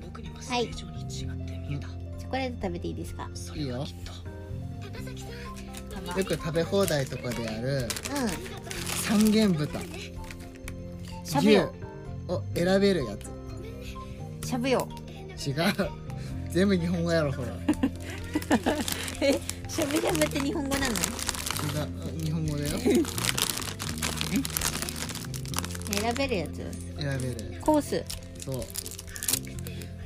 [0.00, 1.08] 僕にはそれ以上に違っ
[1.46, 3.28] て見えた、チョコレート食べていいですか？
[3.34, 4.12] それはきっと。
[4.12, 4.22] うん
[6.18, 7.86] よく食べ放題とかである。
[9.04, 9.78] 三元豚。
[11.22, 11.72] しゃぶよ
[12.34, 14.48] を選べるやつ。
[14.48, 14.88] しゃぶよ
[15.46, 15.54] 違う。
[16.50, 17.48] 全部日本語やろほら。
[17.48, 17.54] 違
[19.32, 20.94] えしゃぶしゃぶって日本語なの？
[20.94, 22.24] う。
[22.24, 22.78] 日本語だよ。
[25.92, 26.56] 選べるやつ？
[27.00, 27.60] 選べる。
[27.60, 28.04] コース？
[28.44, 28.64] そう。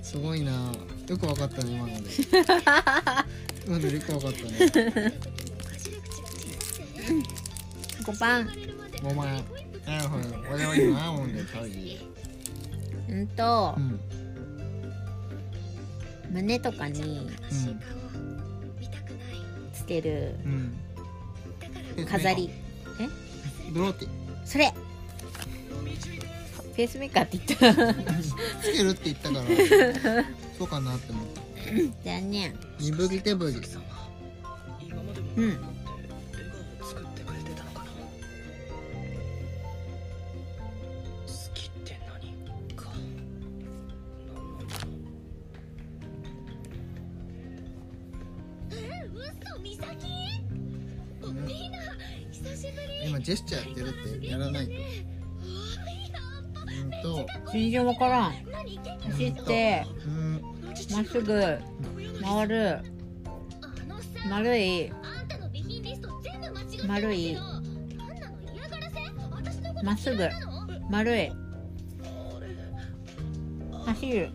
[0.03, 0.73] すごいな。
[1.09, 2.11] よくわかったね今ので。
[3.67, 4.51] 今のでよくわかったね。
[8.05, 8.47] 5番
[9.03, 9.45] 5万円
[9.87, 10.25] なるほど。
[10.53, 11.73] 俺は今飲んで買う
[13.09, 14.01] うんとうん。
[16.33, 17.31] 胸とかに
[19.73, 20.35] つける。
[22.11, 22.51] 飾り。
[23.73, 24.09] ドローティ
[24.45, 24.73] それ。
[26.77, 27.95] ペースメーカーって言った
[28.63, 29.45] つけるって言ったから。
[30.59, 31.41] そうかなって思った。
[32.05, 32.55] 残念。
[32.81, 35.76] 身振り手振りうん
[53.07, 54.73] 今ジェスチャーやってるってやらないと。
[57.13, 58.33] うんと全然わからん。
[59.11, 59.87] 走って。
[60.07, 60.43] うん
[60.93, 61.59] まっすぐ
[62.23, 62.81] 回る
[64.29, 64.59] 丸。
[64.59, 64.93] い。
[66.87, 67.37] 丸い。
[69.83, 70.29] まっすぐ。
[70.91, 71.33] 丸い。
[73.87, 74.31] 走る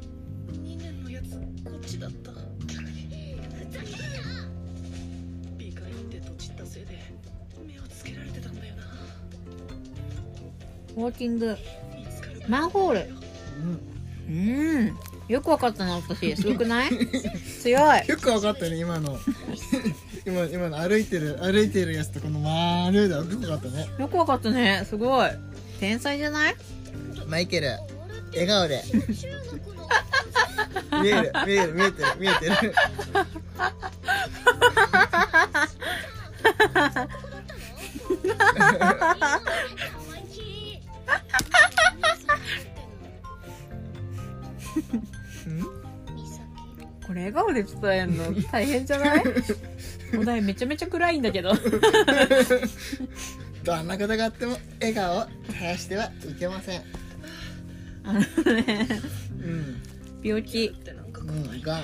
[11.01, 11.57] ウォーキング。
[12.47, 13.09] マンホール。
[14.27, 14.35] うん。
[14.35, 16.35] うんよくわかったな私。
[16.35, 16.89] すごくない？
[17.61, 18.07] 強い。
[18.07, 19.17] よくわかったね今の。
[20.27, 23.89] 今今の歩いてる歩いてるやつとこの丸だよくわかったね。
[23.97, 24.83] よくわかったね。
[24.87, 25.29] すごい。
[25.79, 26.55] 天才じゃない？
[27.27, 27.69] マイケル。
[28.33, 28.83] 笑顔で。
[31.01, 32.75] 見える見える見えてる見えてる
[47.12, 48.34] これ笑顔で伝えるの？
[48.54, 49.24] 大変じゃない？
[50.17, 51.52] お題めちゃめちゃ暗いんだけど。
[53.65, 56.82] どんなことがあっても笑顔を絶やしてはいけません。
[58.06, 58.19] あの
[58.54, 58.88] ね。
[59.43, 59.82] うん。
[60.24, 60.74] 病気。
[60.74, 61.82] ってなんかうんがん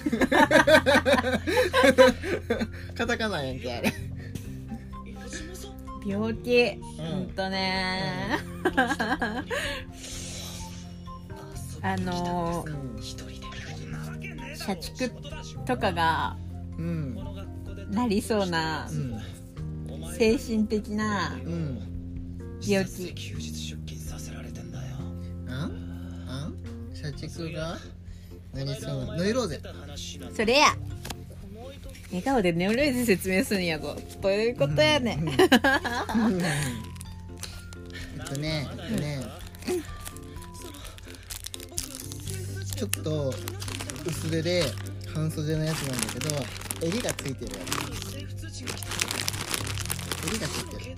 [2.94, 3.92] カタカナやんけあれ。
[6.06, 6.62] 病気。
[6.64, 6.80] ん。
[6.96, 8.38] ほんとね。
[11.82, 13.00] あのーうん。
[13.00, 13.39] 一人
[14.64, 15.10] 社ろ畜
[15.66, 16.36] とかが
[16.78, 17.18] うん。
[17.90, 19.20] なりそうなうん
[20.16, 21.80] 精神的なうん。
[22.62, 24.70] 病気休日出勤させられてん。
[24.70, 24.84] だよ
[25.48, 26.26] あん。
[26.28, 26.54] あん。
[26.94, 27.78] 社畜が
[28.52, 29.60] 何そうノイローゼ
[30.34, 30.76] それや
[32.08, 33.66] 笑顔でネオロイズ説明するん。
[33.66, 35.28] やぞということやね、うん。
[35.28, 35.38] えっ
[38.28, 39.22] とねえっとね
[42.76, 43.34] ちょっと
[44.06, 44.64] 薄手で
[45.14, 46.30] 半袖のやつなんだけど
[46.86, 48.16] 襟がついてるやつ。
[50.28, 50.96] 襟がついてる。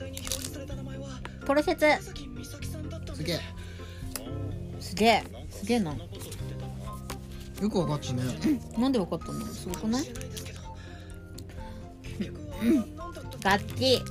[1.47, 1.87] ポロシャツ。
[3.15, 3.41] すげえ。
[4.81, 5.25] すげえ。
[5.51, 5.95] すげえな。
[7.61, 8.23] よくわかったね。
[8.79, 9.47] なんでわかったの？
[9.47, 10.07] すごくない？
[13.43, 14.03] 楽器。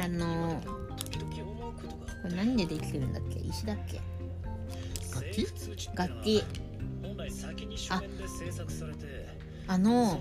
[0.00, 0.68] あのー、こ
[2.28, 3.38] れ何でできてるんだっけ？
[3.40, 4.00] 石だっけ？
[5.14, 5.46] 楽器？
[5.94, 6.44] 楽器
[7.90, 8.02] あ
[9.68, 10.18] あの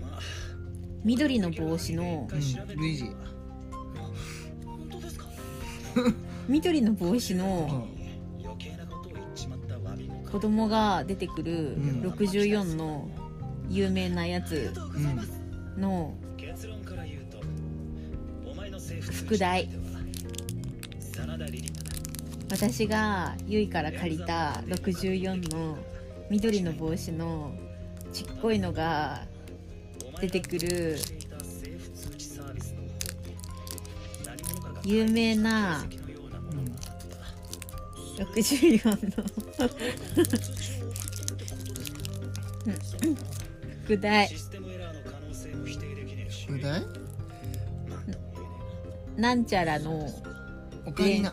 [0.00, 2.28] まあー、緑の帽子の
[5.96, 6.14] うん
[6.48, 7.88] 緑の帽子うの
[10.30, 12.02] 子供が出てくるうん。
[12.02, 13.08] 64の
[13.68, 14.72] 有名なやつ
[15.76, 15.80] うん。
[15.80, 16.14] の
[19.38, 19.68] 題。
[22.50, 25.78] 私がゆいから借りた64の
[26.30, 27.52] 緑の帽子の
[28.12, 29.24] ちっこいのが
[30.20, 30.98] 出てくる
[34.84, 36.98] 有名な形跡のようなものがあっ
[38.18, 39.24] た64の
[43.84, 44.28] 副題。
[44.28, 46.99] システムエラーの可能性も否定できねえし副題？
[49.20, 50.08] なんちゃらの
[50.86, 51.32] おかえりな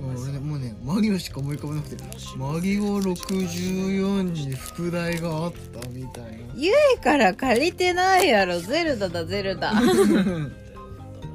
[0.00, 1.96] もう俺ねもうねマギオしか思い浮かばなくて
[2.36, 6.30] マギオ64に副題があったみたいな。
[6.56, 8.60] ゆいから借りてないやろ。
[8.60, 9.74] ゼルダだゼルダ。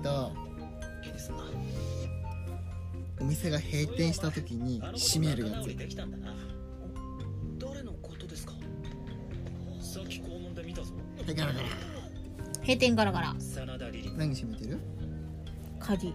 [0.04, 0.32] だ。
[3.20, 5.68] お店が閉店した時に閉めるやつ。
[5.78, 6.34] できたんだな。
[7.60, 8.54] 誰のことですか？
[9.80, 10.94] さっき校門で見たぞ。
[11.28, 11.66] だからから
[12.62, 13.36] 閉店ガラガラ。
[13.40, 14.78] 真田リリ何閉めてる？
[15.80, 16.14] 鍵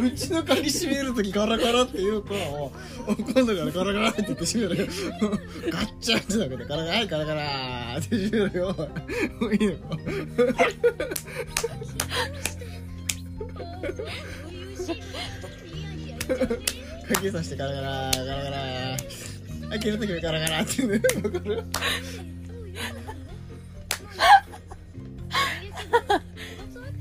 [0.00, 2.72] うちの鍵閉める時ガラガラって言うからお
[3.14, 4.88] 今度からガラガラって言って閉めるよ。
[5.70, 8.74] ガッチャンってだけどガラガラガラガラって閉めるよ。
[9.42, 9.98] おいいいのか
[17.12, 18.96] 鍵さしてガラガラガラガラ。
[19.68, 21.64] 開ける時もガラガラってねわかる？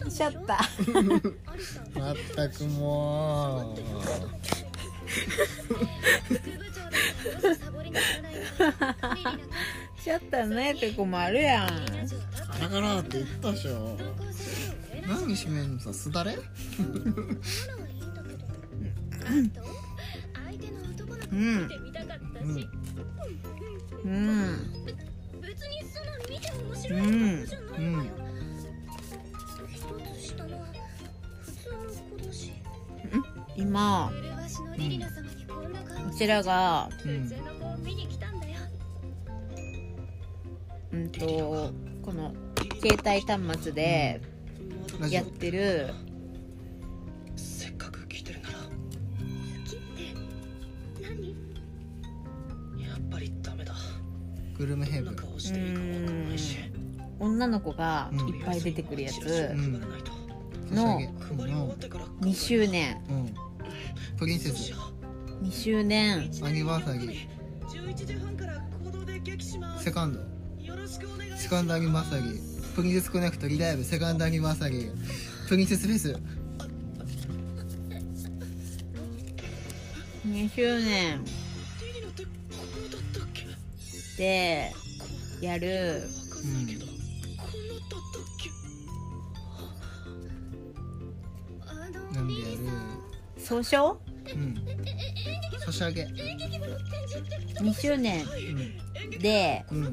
[0.09, 1.33] シャッター
[1.99, 3.79] まったくもう。
[10.01, 11.67] シャッターないとこもあるやん。
[11.67, 13.97] ガラガラって言ったでしょ。
[15.07, 16.35] 何閉めんのさすだれ？
[16.35, 16.41] う
[19.33, 19.51] ん。
[21.31, 21.69] うん。
[22.41, 22.69] うん
[36.25, 36.89] ちらが。
[37.05, 37.31] うん。
[40.91, 41.19] うんと
[42.01, 42.33] この
[42.81, 44.21] 携帯端末で
[45.09, 45.93] やってる。
[47.35, 48.55] せっかく来てるなら。
[48.55, 48.63] 好
[49.69, 50.15] きって
[51.03, 51.29] 何？
[52.81, 53.75] やっぱりダメだ。
[54.57, 55.15] グルメヘブ
[57.19, 59.53] 女の子がうんいっぱい出てくるやつ。
[60.71, 62.99] の差し上げ配り終わってから2周年。
[63.09, 63.31] うん。
[64.17, 64.73] プリンセス
[65.43, 66.31] 2周年。
[66.43, 67.27] アニバーサリー。
[67.67, 69.83] 11時半から行動で激します。
[69.85, 70.19] セカンド。
[70.63, 71.43] よろしくお願いします。
[71.43, 72.75] セカンドアニバーサリー。
[72.75, 73.83] プリンセスコネクトリライブ。
[73.83, 74.91] セカンドアニバーサリー。
[75.47, 76.19] プリンセスフェス。
[80.27, 81.23] 2周年。
[84.17, 84.71] で
[85.41, 86.03] やる。
[86.29, 86.53] わかん。
[86.53, 88.49] ないけどこうなったったっけ
[91.67, 92.51] あのなんでやる？
[93.37, 93.99] 総称？
[94.33, 94.55] うん。
[95.65, 98.27] 差し上げ2周年う
[99.15, 99.19] ん。
[99.19, 99.83] でうん。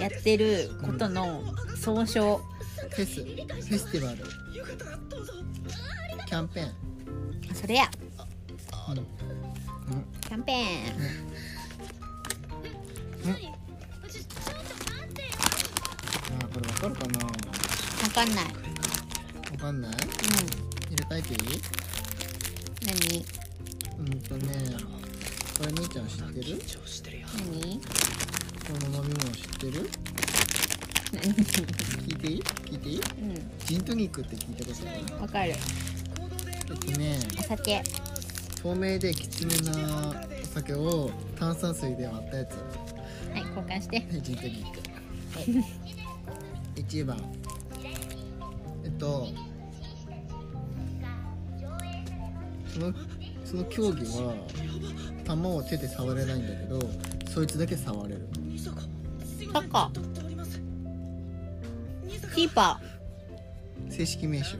[0.00, 1.42] やってることの
[1.76, 2.40] 総称。
[2.90, 3.24] フェス。
[3.24, 4.18] フェスティバル。
[6.26, 6.74] キャンペーン。
[7.54, 7.88] それや。
[7.90, 10.58] キャンペーン。
[16.30, 17.26] あーこれわかるかな？
[17.26, 17.32] わ
[18.02, 18.44] わかんない。
[19.58, 19.92] かんない？
[19.92, 19.98] うん。
[19.98, 21.60] 入れ替えていい？
[22.86, 23.24] 何？
[23.98, 24.54] うんとね。
[25.58, 26.44] これ兄ちゃん知ってる？
[26.44, 27.26] 緊張してるよ。
[27.50, 27.80] 何？
[27.80, 27.88] こ
[28.90, 29.90] の飲み物知ってる？
[31.12, 31.22] 何？
[31.34, 32.42] 聞いていい？
[32.42, 33.00] 聞いていい？
[33.66, 35.00] ジントニックって聞いたことある？
[35.14, 35.50] うんわかる。
[35.50, 37.82] えっとねお酒。
[38.62, 42.54] 透明できつめなお酒を炭酸水で割ったやつ。
[42.54, 42.58] は
[43.36, 43.96] い交換して。
[43.96, 44.78] はいジントニック。
[45.34, 45.64] はい。
[46.82, 47.18] 1番。
[48.84, 49.28] えっと
[53.48, 54.34] その競技は
[55.24, 56.78] 球を手で触れないんだけど
[57.32, 58.28] そいつだけ触れる。
[58.58, 58.70] サ
[59.60, 59.90] ッカ。
[59.94, 60.18] ー
[62.34, 62.78] キーパ
[63.88, 64.58] 正式名称。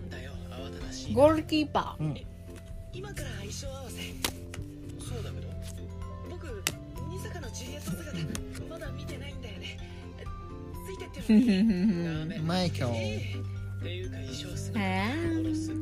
[1.13, 2.17] ゴールキーパうん。
[2.95, 3.97] 今から衣装合わせ
[5.07, 5.49] そうだけど
[6.31, 6.47] 僕
[7.11, 8.11] ニサカのジュリエット姿
[8.71, 9.77] まだ見てないんだよね。
[10.89, 11.11] ついてっ
[12.33, 12.93] てマイキョっ
[13.83, 15.13] ていうか衣装え
[15.45, 15.75] 殺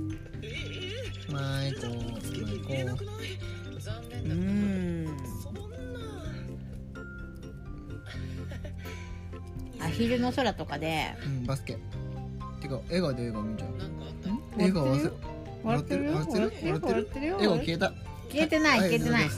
[1.26, 1.96] すマイコマイ
[2.60, 3.14] コ言えなくない。
[3.78, 4.36] 残念うだん。
[5.42, 5.60] そんな
[9.84, 11.14] アヒルの空とかで。
[11.24, 11.78] うんバスケ。
[12.60, 13.70] てか笑顔で笑顔見ちゃう。
[14.56, 15.10] 笑顔忘れ
[15.62, 16.12] 笑ってるよ。
[16.14, 16.44] 笑ってる？
[16.44, 17.26] 笑ってる笑ってる？
[17.26, 17.36] よ。
[17.36, 17.92] 笑顔消えた
[18.30, 19.24] 消えてない消えてない。
[19.24, 19.30] は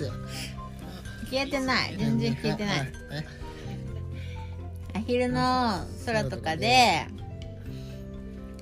[1.30, 1.96] 消えてない。
[1.98, 2.92] 全然消えてない。
[4.94, 7.06] アヒルの空とかで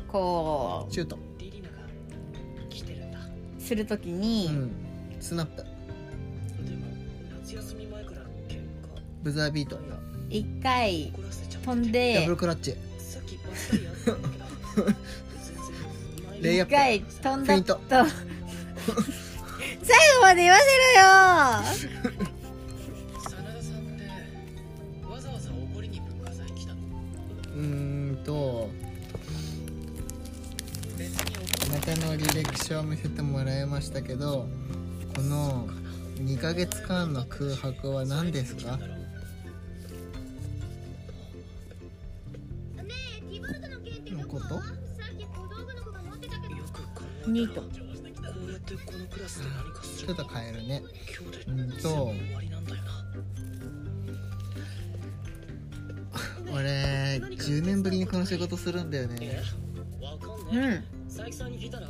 [0.09, 1.19] こシュート
[3.67, 4.71] するときうにん。
[5.21, 5.69] スナップで
[6.77, 6.87] も
[7.43, 8.61] 夏休み前から喧嘩？
[9.23, 9.79] ブザービート。
[10.31, 12.73] 一回怒らせちゃった飛んダブでルクラッチ。
[12.99, 14.45] さっきばったりやったんだけど。
[14.85, 15.55] 全
[16.33, 16.43] 然。
[16.43, 16.73] レイアップ。
[16.73, 17.75] 一回飛んだフェイント。
[17.75, 17.81] と
[19.83, 21.09] 最後まで言わせろよ。
[23.23, 24.03] 真田さんって
[25.09, 26.81] わざわざ怒りに文化祭来たの？
[27.57, 27.63] うー
[28.13, 28.71] んと
[31.87, 34.49] 別に怒仲直り履歴書を見せてもらいましたけど
[35.15, 35.69] この
[36.17, 38.79] 2ヶ月間の空白は何ですか？
[44.13, 44.63] のことさ
[45.13, 46.83] っき小道具の子が持ってたけどよく考
[47.27, 47.69] えニートこ
[48.49, 50.83] うやってこのクラスで何かするちょっと変えるね。
[51.19, 52.91] 今日でうんと全部終わりなんだよな。
[56.53, 59.43] 俺10年ぶりにこの仕事するんだよね。
[60.51, 60.83] うねんえ
[61.17, 61.87] 佐伯さんに聞いたら？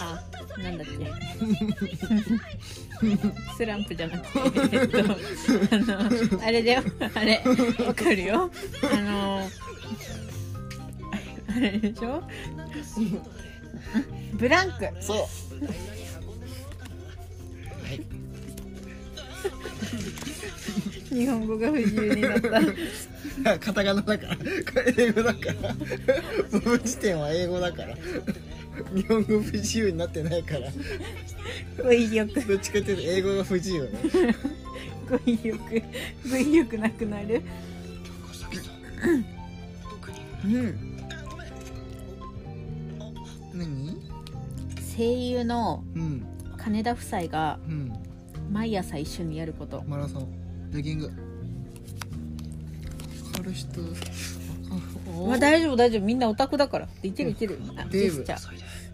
[0.00, 0.22] あ
[0.62, 0.92] なんだっけ？
[3.56, 5.04] スランプじゃなくてえっとあ
[5.78, 6.82] のあれだよ。
[7.14, 7.42] あれ
[7.86, 8.50] わかるよ。
[8.92, 9.48] あの
[11.56, 12.22] あれでしょ？
[14.34, 14.88] ブランク。
[15.00, 15.18] そう
[21.10, 23.58] 日本語が不自由になった。
[23.58, 24.36] カタカナだから。
[24.96, 25.74] 英語だから。
[26.52, 27.96] ボブ辞典は英語だから。
[28.94, 30.70] 日本語不自由になってないから。
[31.82, 32.46] 語彙力。
[32.46, 33.90] どっちかっていうと英語が不自由ね。
[35.08, 35.82] 語彙力。
[36.30, 37.42] 語彙力なくなる。
[40.44, 40.98] うん。
[43.54, 43.96] 何
[44.96, 46.26] 声優のうん。
[46.58, 48.07] 金田夫妻がうん
[48.50, 49.82] 毎朝一緒にやること。
[49.86, 50.26] マラソン。
[50.70, 51.10] ジョギング。
[53.38, 53.80] ある人。
[53.80, 56.02] あまあ大丈夫大丈夫。
[56.02, 56.88] みんなオタクだから。
[57.02, 57.58] いけるいける。
[57.76, 58.24] あデーブ。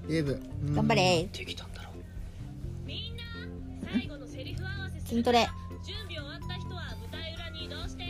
[0.08, 0.40] デーブ。
[0.66, 0.74] うん。
[0.74, 1.28] 頑張れ。
[1.32, 1.90] できたんだろ
[2.86, 3.22] みんな
[3.92, 5.08] 最後のセリフ合わせする。
[5.08, 5.48] 筋トレ。
[5.84, 8.04] 準備終わった人は舞台裏に移動して。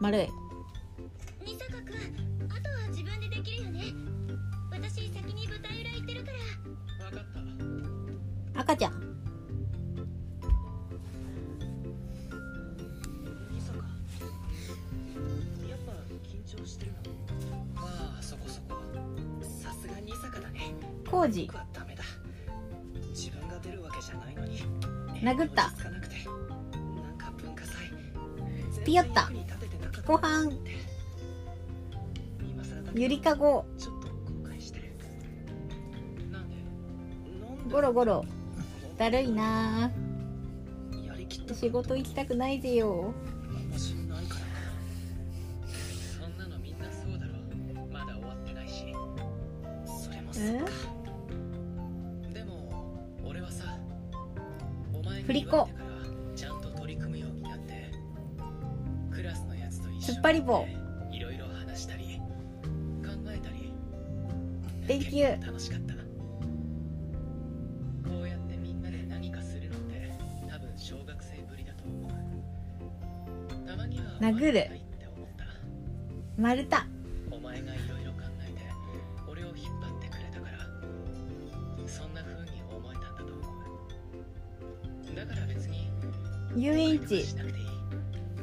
[0.00, 0.28] 丸い。
[1.44, 1.94] 二坂君
[2.48, 3.84] あとは自分でできるよね。
[4.70, 6.38] 私先に舞台裏行ってるから。
[7.10, 7.24] 分かっ
[8.54, 9.11] た赤ちゃん
[21.22, 22.02] ねコウジ僕はダメだ。
[23.10, 24.60] 自分が出るわけじゃないのに。
[25.22, 25.70] 殴った。
[28.84, 29.30] ピヨッタ
[30.04, 30.50] ご飯
[32.94, 33.64] ゆりかご。
[37.70, 38.24] ゴロゴロ。
[38.98, 39.90] だるいな。
[41.54, 43.14] 仕事行きたくないぜよ。
[50.32, 50.91] も
[56.36, 56.68] ちゃんと
[60.02, 60.66] 一緒突っ張り棒
[61.10, 62.20] いろいろ話したり
[63.04, 63.72] 考えたり
[64.86, 66.00] Thank you 楽しかったこ
[68.22, 70.10] うやってみんなで何かするのって
[70.50, 74.80] 多分小学生ぶりだと思うたまには殴るって
[75.16, 75.44] 思った
[76.36, 76.76] 丸太
[86.62, 87.26] 遊園地。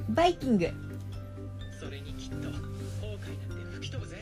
[0.10, 0.70] バイキング。
[1.80, 4.18] それにきっと後悔なんて吹き飛ぶぜ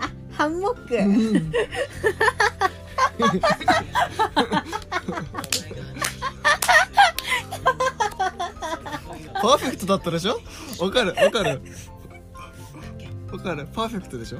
[0.00, 0.96] あハンモック。
[0.96, 1.52] うん。
[9.34, 10.40] パーフェクトだったでしょ？
[10.82, 11.60] わかるわかる。
[13.30, 13.68] わかる。
[13.74, 14.38] パーフェクトでしょ？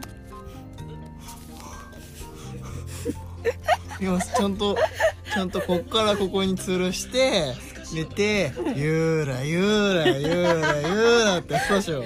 [4.00, 4.74] いやちゃんと
[5.32, 7.54] ちゃんとこっからここに吊るして
[7.94, 12.02] 寝てゆーらゆーらゆーらゆーらってやったでしよ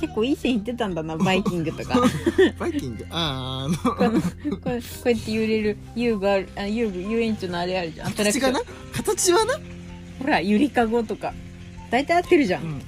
[0.00, 2.00] 結構いい線いってたんだな バイキングとか。
[2.58, 3.04] バイキング？
[3.10, 4.60] あーあこのの これこ
[5.06, 8.12] うやって揺れる遊具あるあ遊具遊園地のあれあるじゃん。
[8.12, 8.60] 形がな？
[8.92, 9.54] 形はな？
[10.20, 11.34] ほらゆりかごとか。
[11.90, 12.66] 大体合ってるじゃうん。
[12.66, 12.78] うん。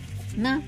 [0.60, 0.64] こ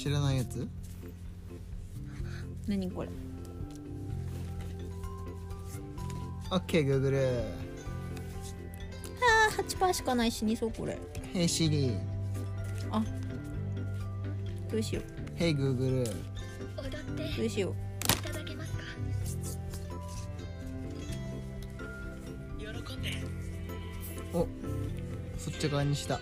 [0.00, 0.66] 知らないやつ？
[2.66, 3.08] 何これ？
[6.50, 7.44] オッケーグーグル。
[9.20, 10.98] あー8%しかない死にそうこれ。
[11.34, 11.98] ヘイシリ
[12.90, 13.04] あ。
[14.72, 15.02] どうしよ
[15.34, 15.98] ヘイグーグル。
[15.98, 17.24] 踊って。
[17.24, 18.78] うどうしよいただけますか？
[22.58, 23.22] 喜んで。
[24.32, 24.48] お。
[25.36, 26.18] そっち側にした。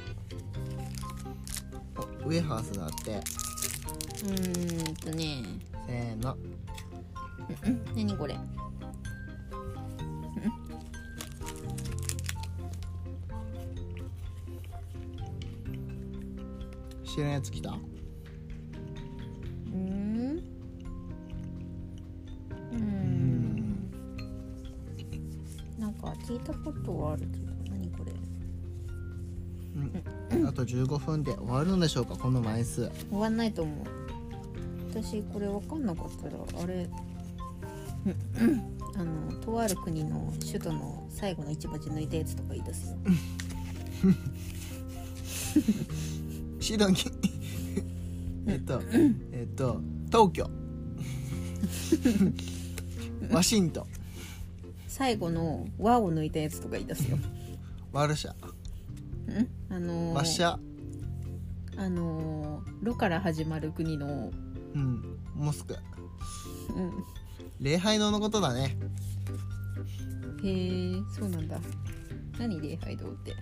[1.96, 3.20] おウェハースだって
[4.26, 5.42] うんとね。
[5.86, 6.36] せーの。
[7.64, 8.36] う ん何これ？
[17.04, 17.70] 知らんやつ来た？
[19.72, 20.42] うん。
[22.72, 22.78] ううん。
[22.78, 23.90] ん
[25.78, 28.12] なんか聞いたことはあるけど何これ？
[30.46, 32.90] あと15分で終わるのでしょうかこの枚数。
[33.10, 33.86] 終わんないと思う
[35.02, 36.32] 私これ分かんなかったら
[36.62, 36.88] あれ
[38.96, 42.96] あのとある国の首都の最後の一文字抜いたやつとか言い出すよ。
[46.60, 47.12] シドニー
[48.48, 48.82] えっと
[49.32, 50.50] えっと東京。
[53.30, 53.86] ワシントン。
[54.88, 57.18] 最後の「和」を抜いたやつとか言い出すよ。
[57.92, 58.32] ワルシャ。
[58.32, 58.36] ん？
[59.70, 60.58] あのーワッシャ。
[61.76, 64.32] あのー「ロ」から始まる国の
[64.74, 65.18] うん。
[65.34, 65.76] モスク。
[66.74, 66.92] うん。
[67.60, 68.76] 礼拝堂のことだね。
[70.44, 71.58] へえそうなんだ。
[72.38, 73.34] 何礼拝堂って？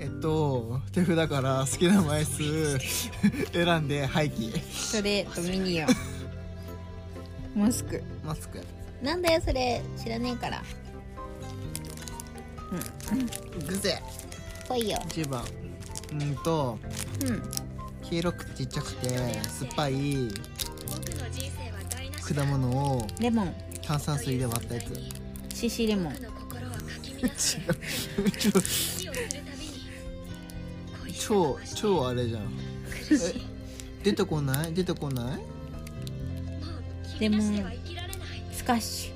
[0.00, 2.78] えっと手札から好きな枚数
[3.52, 4.60] 選んで廃棄。
[4.72, 5.88] それドミニオン。
[7.66, 8.02] モスク。
[8.24, 8.60] マスク。
[9.02, 9.82] なんだよそれ。
[10.02, 10.62] 知らねえから。
[13.68, 14.02] グゼ
[14.68, 14.98] 来いよ。
[15.08, 15.44] 1番。
[16.12, 16.78] うんと
[17.24, 17.42] うん。
[18.02, 19.08] 黄色くちっちゃくて
[19.44, 20.28] 酸っぱい
[22.34, 23.54] 果物をレモン
[23.86, 24.98] 炭酸水で割ったやつ。
[25.54, 26.14] シシレモン。
[31.18, 32.50] 超超あれじゃん。
[34.02, 34.74] 出てこない？
[34.74, 35.26] 出てこない？
[35.26, 35.40] もう
[37.18, 38.18] 君なしでは生きられない
[38.52, 39.12] スカッシ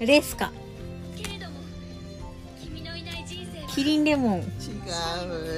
[0.00, 0.52] ュレスカ
[3.76, 4.38] キリンレモン。
[4.38, 4.42] 違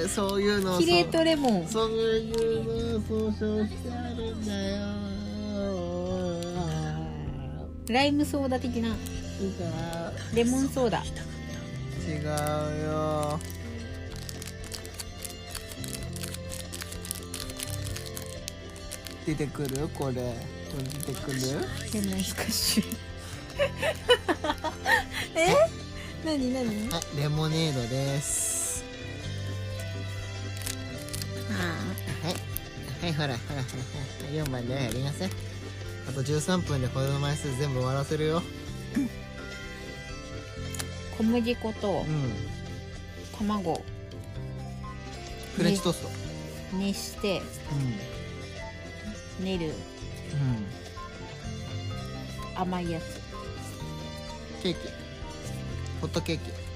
[0.03, 1.67] うそういうのをキレートレモン。
[1.69, 4.89] そういうのを総称してあるんだよ。
[7.87, 8.93] ライムソーダ的な。
[10.33, 11.01] レモンソーダ。
[12.05, 12.23] 違う
[12.83, 13.39] よ。
[19.25, 19.87] 出てくる？
[19.93, 20.35] これ。
[21.07, 21.39] 出てくる？
[21.93, 22.83] レモンスカッシュ
[25.35, 25.55] え？
[26.25, 26.89] 何何？
[26.89, 28.83] はいレモネードです。
[31.49, 31.53] あ
[32.27, 32.35] はい。
[33.01, 33.67] はいほらほらほらほ
[34.35, 35.29] ら4番でやりなさい
[36.09, 38.41] あと13分でこの枚数全部終わらせるよ。
[41.17, 42.33] 小麦粉とうん。
[43.37, 43.81] 卵
[45.55, 46.09] フレンチトースト。
[46.77, 47.41] 熱して
[49.39, 49.45] うん。
[49.45, 49.69] 練るう
[52.57, 52.61] ん。
[52.61, 53.03] 甘いやつ。
[54.61, 54.79] ケーキ
[56.01, 56.69] ホットケーキ。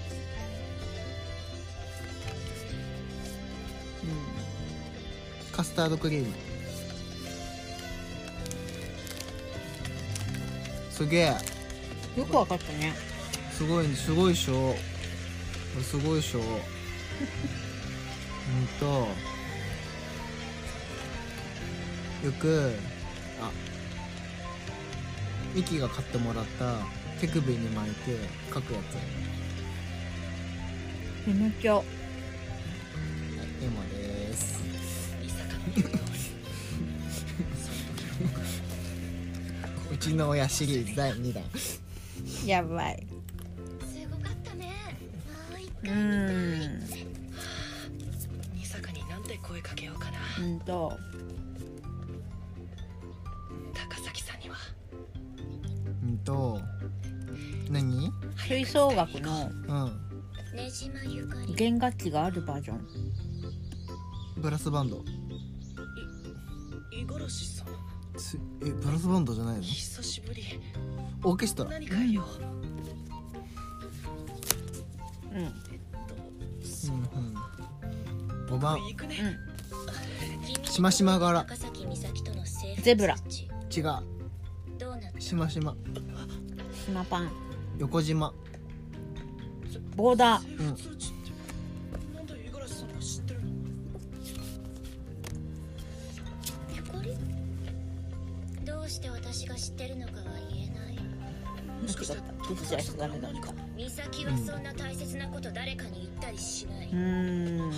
[5.52, 6.34] カスタードクリーム。
[10.90, 11.30] すげえ。
[11.30, 11.54] うん
[12.16, 12.94] よくわかったね。
[13.52, 14.54] すごいすごいでしょ。
[14.54, 14.78] こ
[15.78, 16.40] れすごいでしょ。
[16.44, 16.46] うん
[18.80, 18.86] と。
[22.24, 22.76] よく
[23.42, 23.52] あ
[25.54, 26.78] ミキが買ってもらった
[27.24, 28.18] 手首に巻いて
[28.54, 28.98] 書くやつ
[31.26, 31.86] メモ帳はい
[33.64, 34.62] エモです。
[39.90, 41.44] うちの親シリーズ第2弾。
[42.46, 43.03] やばい
[58.54, 59.50] 吹奏楽の
[61.56, 62.88] 弦楽器があるバージョン。
[64.38, 64.98] ブラスバンド。
[64.98, 65.04] 五
[67.08, 67.68] 十嵐さん。
[68.16, 69.62] つえブラスバンドじゃないの？
[69.64, 70.44] 久しぶり。
[71.24, 71.72] オーケストラ。
[71.72, 72.24] 何かよ。
[75.32, 75.40] うん。
[75.40, 75.46] うんう
[78.46, 78.50] ん。
[78.50, 79.36] 5番行くね。
[80.66, 81.44] しましま柄。
[82.84, 83.16] ゼブラ。
[83.76, 83.84] 違う。
[84.78, 85.20] どうなった？
[85.20, 85.76] しましま。
[86.86, 87.32] 島パン。
[87.80, 88.32] 横島
[89.96, 90.60] ボーダー。
[90.60, 90.76] うん。
[98.66, 100.98] どうして私が知ってるのかは言えない。
[101.84, 102.16] 間違った
[102.48, 107.72] 手伝いしダメだった美咲はそんな大切なこと誰かに言ったりしない、うーん。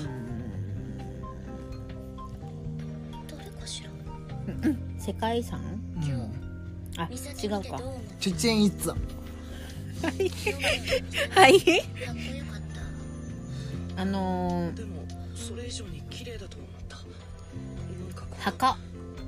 [3.28, 3.89] どれかしら。
[4.99, 5.59] 世界遺産？
[5.59, 6.32] うん。
[6.97, 7.82] あ違うか。
[8.20, 8.91] チュチェンイッツ。
[8.91, 8.95] ァ
[10.06, 11.60] はい。
[11.60, 11.66] た
[12.06, 12.62] かっこよかっ
[13.95, 14.01] た。
[14.01, 16.97] あのー、でもそれ以上に綺麗だと思った。
[16.97, 18.78] なんかこう墓。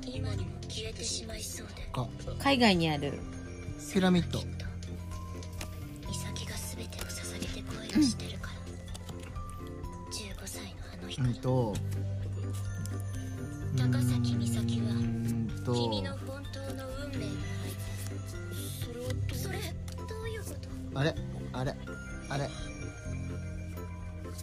[0.06, 1.82] 今にも消えてしまいそうで。
[1.92, 2.06] か
[2.38, 3.14] 海外にある。
[3.92, 4.38] ピラミッド。
[4.38, 8.54] 美咲が全てを捧げてしてるから、
[10.12, 10.62] 15歳
[11.18, 11.74] のうんと。
[13.76, 14.57] 高崎美咲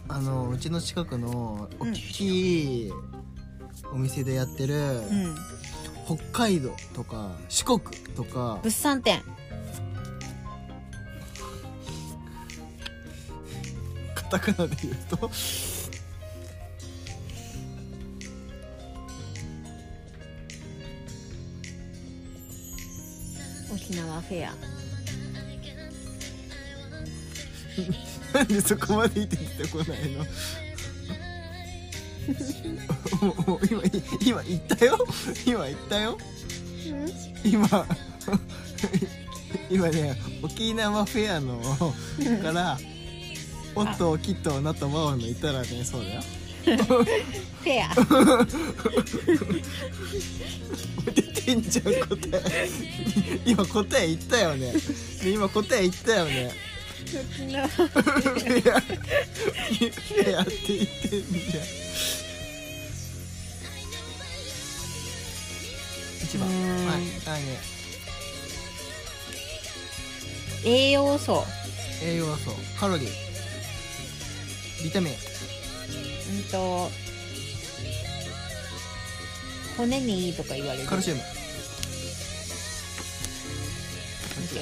[0.08, 2.92] あのうちの近くの大きい
[3.92, 5.34] お店でやってる、うん。
[6.06, 7.80] 北海道とか四国
[8.14, 9.22] とか物産展。
[14.14, 15.30] カタカナで言うと？
[23.72, 24.54] 沖縄フェア
[28.36, 30.24] なんでそこまで出てこないの？
[33.46, 33.82] もう今
[34.20, 34.98] 今言ったよ？
[35.46, 36.18] 今言ったよ？
[37.44, 37.68] 今
[39.70, 41.60] 今ね沖縄フェアの
[42.42, 42.78] から
[43.74, 46.22] 「おっときっとなとまおの言ったらねそうだよ。
[46.64, 47.94] フェア。
[51.14, 51.98] 出てんじゃん答
[52.44, 52.68] え。
[53.46, 54.72] 今答え言ったよね。
[55.22, 56.50] で今答え言ったよね
[57.06, 57.90] 沖縄フェア
[58.80, 61.62] フェアって言ってんじゃん
[66.24, 66.48] 一番。
[66.48, 66.56] はい
[67.30, 67.58] はいね
[70.64, 71.44] 栄養素。
[72.02, 72.50] 栄養素。
[72.80, 73.10] カロリー。
[74.82, 75.12] ビタミン。
[75.12, 75.16] う
[76.40, 76.90] んと
[79.76, 80.88] 骨にいいとか言われる。
[80.88, 81.20] カルシウム。
[81.20, 81.26] 間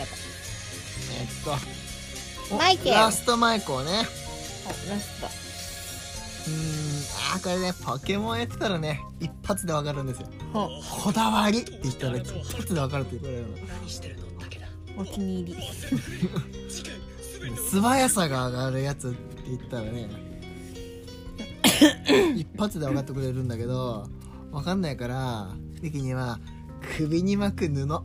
[0.00, 0.14] 違った。
[1.14, 1.52] えっと。
[1.52, 1.54] お
[2.56, 2.94] マイケル。
[2.96, 3.90] ラストマイコーね。
[3.90, 5.26] おラスト。
[6.46, 6.56] うーん
[7.34, 10.28] あーこれねポケモンやってたらね一発でわかるんですよ。
[10.52, 10.68] ほ
[11.04, 14.24] こだわりって言ったら一発でわかるって言われるの何してるの？
[15.02, 15.62] お気に入り。
[17.70, 19.16] 素早さが上がるやつって
[19.46, 20.08] 言ったらね
[22.36, 24.08] 一発で分かってくれるんだけど
[24.52, 25.48] 分かんないから
[25.82, 26.38] 時には
[26.96, 27.86] 首に巻く布。
[27.86, 28.02] どど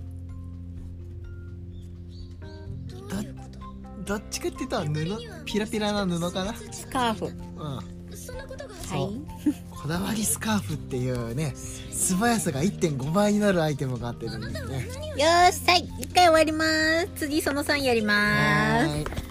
[3.18, 3.39] ういうこと
[4.10, 5.45] どっちかっていうと布？
[5.45, 6.55] ピラピラな布かな？
[6.55, 7.26] スカーフ。
[7.26, 7.34] うん。
[8.18, 9.22] そんなことがはい
[9.70, 14.80] こだわりスカーフっていうね素早さが1.5倍になるアイテムがあってるんですね。
[14.80, 15.88] よーしはい。
[15.99, 16.66] 一回終わりま
[17.01, 17.10] す。
[17.18, 18.88] 次その3やります。
[18.88, 19.28] はーい